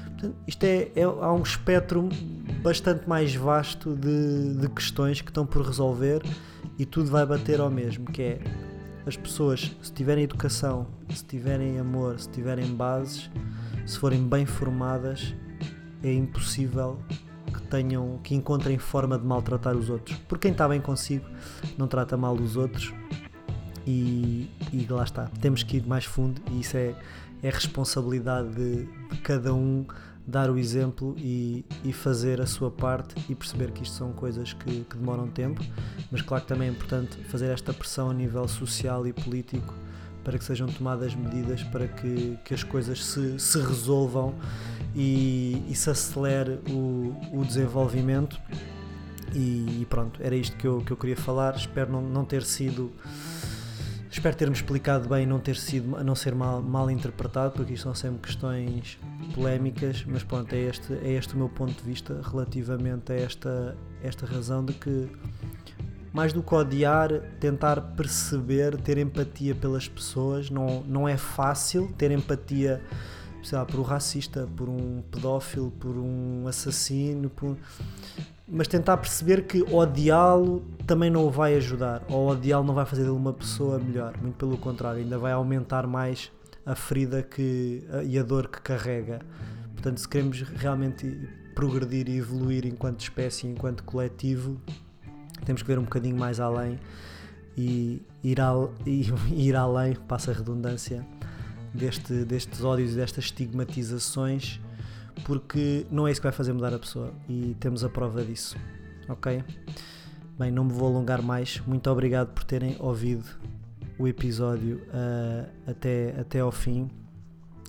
Portanto, 0.04 0.36
isto 0.46 0.64
é, 0.64 0.90
é, 0.94 1.02
há 1.02 1.32
um 1.32 1.42
espectro 1.42 2.08
bastante 2.62 3.08
mais 3.08 3.34
vasto 3.34 3.94
de, 3.94 4.54
de 4.54 4.68
questões 4.68 5.20
que 5.20 5.30
estão 5.30 5.44
por 5.44 5.66
resolver 5.66 6.22
e 6.78 6.86
tudo 6.86 7.10
vai 7.10 7.26
bater 7.26 7.60
ao 7.60 7.70
mesmo, 7.70 8.06
que 8.06 8.22
é 8.22 8.40
as 9.06 9.16
pessoas, 9.16 9.70
se 9.82 9.92
tiverem 9.92 10.24
educação, 10.24 10.86
se 11.10 11.24
tiverem 11.24 11.78
amor, 11.78 12.18
se 12.18 12.28
tiverem 12.30 12.74
bases, 12.74 13.30
se 13.84 13.98
forem 13.98 14.26
bem 14.26 14.46
formadas, 14.46 15.34
é 16.02 16.12
impossível 16.12 16.98
que 17.52 17.60
tenham, 17.62 18.18
que 18.22 18.34
encontrem 18.34 18.78
forma 18.78 19.18
de 19.18 19.26
maltratar 19.26 19.76
os 19.76 19.90
outros. 19.90 20.16
Porque 20.26 20.48
quem 20.48 20.52
está 20.52 20.66
bem 20.66 20.80
consigo 20.80 21.26
não 21.76 21.86
trata 21.86 22.16
mal 22.16 22.34
os 22.34 22.56
outros 22.56 22.94
e, 23.86 24.48
e 24.72 24.86
lá 24.88 25.04
está, 25.04 25.26
temos 25.40 25.62
que 25.62 25.78
ir 25.78 25.86
mais 25.86 26.04
fundo 26.04 26.40
e 26.50 26.60
isso 26.60 26.76
é, 26.76 26.94
é 27.42 27.50
responsabilidade 27.50 28.48
de, 28.54 28.84
de 28.84 29.18
cada 29.22 29.52
um 29.52 29.84
dar 30.26 30.50
o 30.50 30.58
exemplo 30.58 31.14
e, 31.18 31.64
e, 31.84 31.92
fazer 31.92 32.40
a 32.40 32.46
sua 32.46 32.70
parte 32.70 33.14
e 33.28 33.34
perceber 33.34 33.70
que 33.72 33.82
isto 33.82 33.94
são 33.94 34.10
coisas 34.12 34.54
que, 34.54 34.84
que, 34.84 34.96
demoram 34.96 35.28
tempo, 35.28 35.62
mas 36.10 36.22
claro 36.22 36.42
que 36.44 36.48
também 36.48 36.68
é 36.68 36.70
importante 36.70 37.18
fazer 37.24 37.50
esta 37.50 37.74
pressão 37.74 38.08
a 38.08 38.14
nível 38.14 38.48
social 38.48 39.06
e 39.06 39.12
político 39.12 39.74
para 40.24 40.38
que 40.38 40.44
sejam 40.44 40.66
tomadas 40.66 41.14
medidas 41.14 41.62
para 41.64 41.86
que, 41.86 42.38
que 42.42 42.54
as 42.54 42.64
coisas 42.64 43.04
se, 43.04 43.38
se 43.38 43.58
resolvam 43.58 44.34
e, 44.96 45.62
e, 45.68 45.74
se 45.74 45.90
acelere 45.90 46.58
o, 46.70 47.14
o 47.32 47.44
desenvolvimento. 47.44 48.40
E, 49.34 49.86
pronto, 49.90 50.20
era 50.22 50.34
isto 50.34 50.56
que 50.56 50.66
eu, 50.66 50.80
que 50.80 50.92
eu 50.92 50.96
queria 50.96 51.16
falar. 51.16 51.56
Espero 51.56 51.92
não, 51.92 52.00
não 52.00 52.24
ter 52.24 52.42
sido 52.44 52.90
Espero 54.14 54.36
ter-me 54.36 54.54
explicado 54.54 55.08
bem, 55.08 55.26
não 55.26 55.40
ter 55.40 55.56
sido, 55.56 55.88
não 56.04 56.14
ser 56.14 56.36
mal, 56.36 56.62
mal 56.62 56.88
interpretado, 56.88 57.50
porque 57.50 57.72
isto 57.74 57.82
são 57.82 57.94
sempre 57.96 58.20
questões 58.20 58.96
polémicas, 59.34 60.04
mas 60.06 60.22
pronto, 60.22 60.54
é 60.54 60.60
este, 60.60 60.92
é 61.02 61.14
este 61.14 61.34
o 61.34 61.36
meu 61.36 61.48
ponto 61.48 61.74
de 61.74 61.82
vista 61.82 62.20
relativamente 62.22 63.12
a 63.12 63.16
esta, 63.16 63.76
esta 64.00 64.24
razão 64.24 64.64
de 64.64 64.72
que 64.72 65.08
mais 66.12 66.32
do 66.32 66.44
que 66.44 66.54
odiar, 66.54 67.10
tentar 67.40 67.80
perceber, 67.96 68.80
ter 68.80 68.98
empatia 68.98 69.52
pelas 69.52 69.88
pessoas, 69.88 70.48
não, 70.48 70.84
não 70.84 71.08
é 71.08 71.16
fácil 71.16 71.92
ter 71.98 72.12
empatia 72.12 72.80
sei 73.42 73.58
lá, 73.58 73.66
por 73.66 73.80
um 73.80 73.82
racista, 73.82 74.48
por 74.56 74.68
um 74.68 75.02
pedófilo, 75.10 75.72
por 75.72 75.96
um 75.96 76.46
assassino, 76.46 77.28
por 77.28 77.56
mas 78.46 78.68
tentar 78.68 78.96
perceber 78.98 79.46
que 79.46 79.62
odiá-lo 79.62 80.62
também 80.86 81.10
não 81.10 81.26
o 81.26 81.30
vai 81.30 81.54
ajudar, 81.54 82.02
ou 82.08 82.28
odiá-lo 82.28 82.64
não 82.64 82.74
vai 82.74 82.84
fazer 82.84 83.02
dele 83.02 83.14
uma 83.14 83.32
pessoa 83.32 83.78
melhor, 83.78 84.14
muito 84.20 84.36
pelo 84.36 84.58
contrário, 84.58 85.00
ainda 85.00 85.18
vai 85.18 85.32
aumentar 85.32 85.86
mais 85.86 86.30
a 86.66 86.74
ferida 86.74 87.22
que, 87.22 87.82
e 88.06 88.18
a 88.18 88.22
dor 88.22 88.48
que 88.48 88.60
carrega. 88.60 89.20
Portanto, 89.72 89.98
se 89.98 90.08
queremos 90.08 90.40
realmente 90.42 91.28
progredir 91.54 92.08
e 92.08 92.18
evoluir 92.18 92.66
enquanto 92.66 93.00
espécie, 93.00 93.46
enquanto 93.46 93.82
coletivo, 93.84 94.60
temos 95.44 95.62
que 95.62 95.68
ver 95.68 95.78
um 95.78 95.84
bocadinho 95.84 96.16
mais 96.16 96.40
além 96.40 96.78
e 97.56 98.02
ir, 98.22 98.40
al, 98.40 98.72
e 98.86 99.06
ir 99.32 99.56
além, 99.56 99.94
passa 99.94 100.30
a 100.30 100.34
redundância, 100.34 101.06
deste, 101.72 102.24
destes 102.24 102.62
ódios 102.62 102.92
e 102.92 102.96
destas 102.96 103.24
estigmatizações, 103.24 104.60
porque 105.24 105.86
não 105.90 106.06
é 106.06 106.10
isso 106.10 106.20
que 106.20 106.26
vai 106.26 106.32
fazer 106.32 106.52
mudar 106.52 106.74
a 106.74 106.78
pessoa 106.78 107.12
e 107.28 107.56
temos 107.60 107.84
a 107.84 107.88
prova 107.88 108.24
disso, 108.24 108.56
ok? 109.08 109.44
Bem, 110.38 110.50
não 110.50 110.64
me 110.64 110.72
vou 110.72 110.88
alongar 110.88 111.22
mais. 111.22 111.60
Muito 111.66 111.88
obrigado 111.88 112.32
por 112.32 112.42
terem 112.42 112.76
ouvido 112.80 113.24
o 113.98 114.08
episódio 114.08 114.82
uh, 114.88 115.48
até, 115.70 116.18
até 116.18 116.40
ao 116.40 116.50
fim. 116.50 116.90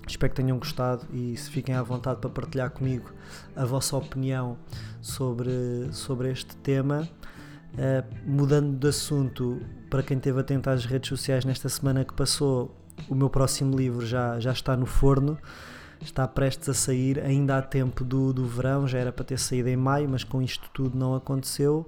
Espero 0.08 0.34
que 0.34 0.42
tenham 0.42 0.58
gostado 0.58 1.06
e 1.14 1.36
se 1.38 1.50
fiquem 1.50 1.76
à 1.76 1.82
vontade 1.84 2.20
para 2.20 2.30
partilhar 2.30 2.72
comigo 2.72 3.12
a 3.56 3.66
vossa 3.66 3.96
opinião 3.96 4.58
sobre, 5.02 5.90
sobre 5.92 6.32
este 6.32 6.56
tema. 6.58 7.08
Uh, 7.74 8.04
mudando 8.26 8.78
de 8.78 8.88
assunto, 8.88 9.62
para 9.90 10.02
quem 10.02 10.18
esteve 10.18 10.40
atento 10.40 10.70
às 10.70 10.86
redes 10.86 11.10
sociais 11.10 11.46
nesta 11.46 11.70
semana 11.70 12.04
que 12.04 12.14
passou, 12.14 12.76
o 13.10 13.16
meu 13.16 13.30
próximo 13.30 13.78
livro 13.78 14.06
já, 14.06 14.40
já 14.40 14.52
está 14.52 14.76
no 14.76 14.86
forno, 14.86 15.38
está 16.02 16.28
prestes 16.28 16.70
a 16.70 16.74
sair, 16.74 17.20
ainda 17.20 17.58
há 17.58 17.62
tempo 17.62 18.04
do, 18.04 18.34
do 18.34 18.46
verão, 18.46 18.88
já 18.88 19.00
era 19.00 19.12
para 19.12 19.26
ter 19.26 19.40
saído 19.40 19.70
em 19.70 19.76
maio, 19.76 20.10
mas 20.10 20.24
com 20.24 20.42
isto 20.42 20.70
tudo 20.74 20.98
não 20.98 21.16
aconteceu. 21.16 21.88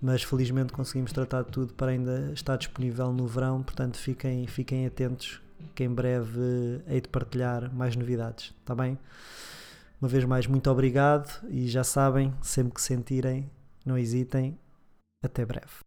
Mas 0.00 0.22
felizmente 0.22 0.72
conseguimos 0.72 1.12
tratar 1.12 1.42
de 1.42 1.50
tudo 1.50 1.72
para 1.74 1.92
ainda 1.92 2.30
estar 2.32 2.56
disponível 2.56 3.12
no 3.12 3.26
verão, 3.26 3.62
portanto 3.62 3.96
fiquem, 3.96 4.46
fiquem 4.46 4.86
atentos 4.86 5.40
que 5.74 5.84
em 5.84 5.88
breve 5.88 6.82
hei 6.86 7.00
de 7.00 7.08
partilhar 7.08 7.74
mais 7.74 7.96
novidades, 7.96 8.54
está 8.60 8.74
bem? 8.74 8.98
Uma 10.00 10.08
vez 10.08 10.24
mais, 10.24 10.46
muito 10.46 10.70
obrigado 10.70 11.42
e 11.48 11.66
já 11.68 11.82
sabem, 11.82 12.32
sempre 12.42 12.74
que 12.74 12.82
sentirem, 12.82 13.50
não 13.84 13.96
hesitem. 13.96 14.58
Até 15.24 15.44
breve. 15.44 15.86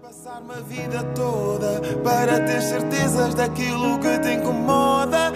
Passar 0.00 0.40
uma 0.40 0.60
vida 0.62 1.02
toda 1.14 1.80
para 2.02 2.40
ter 2.44 2.60
certezas 2.60 3.34
daquilo 3.34 3.98
que 3.98 4.18
te 4.20 4.34
incomoda. 4.34 5.32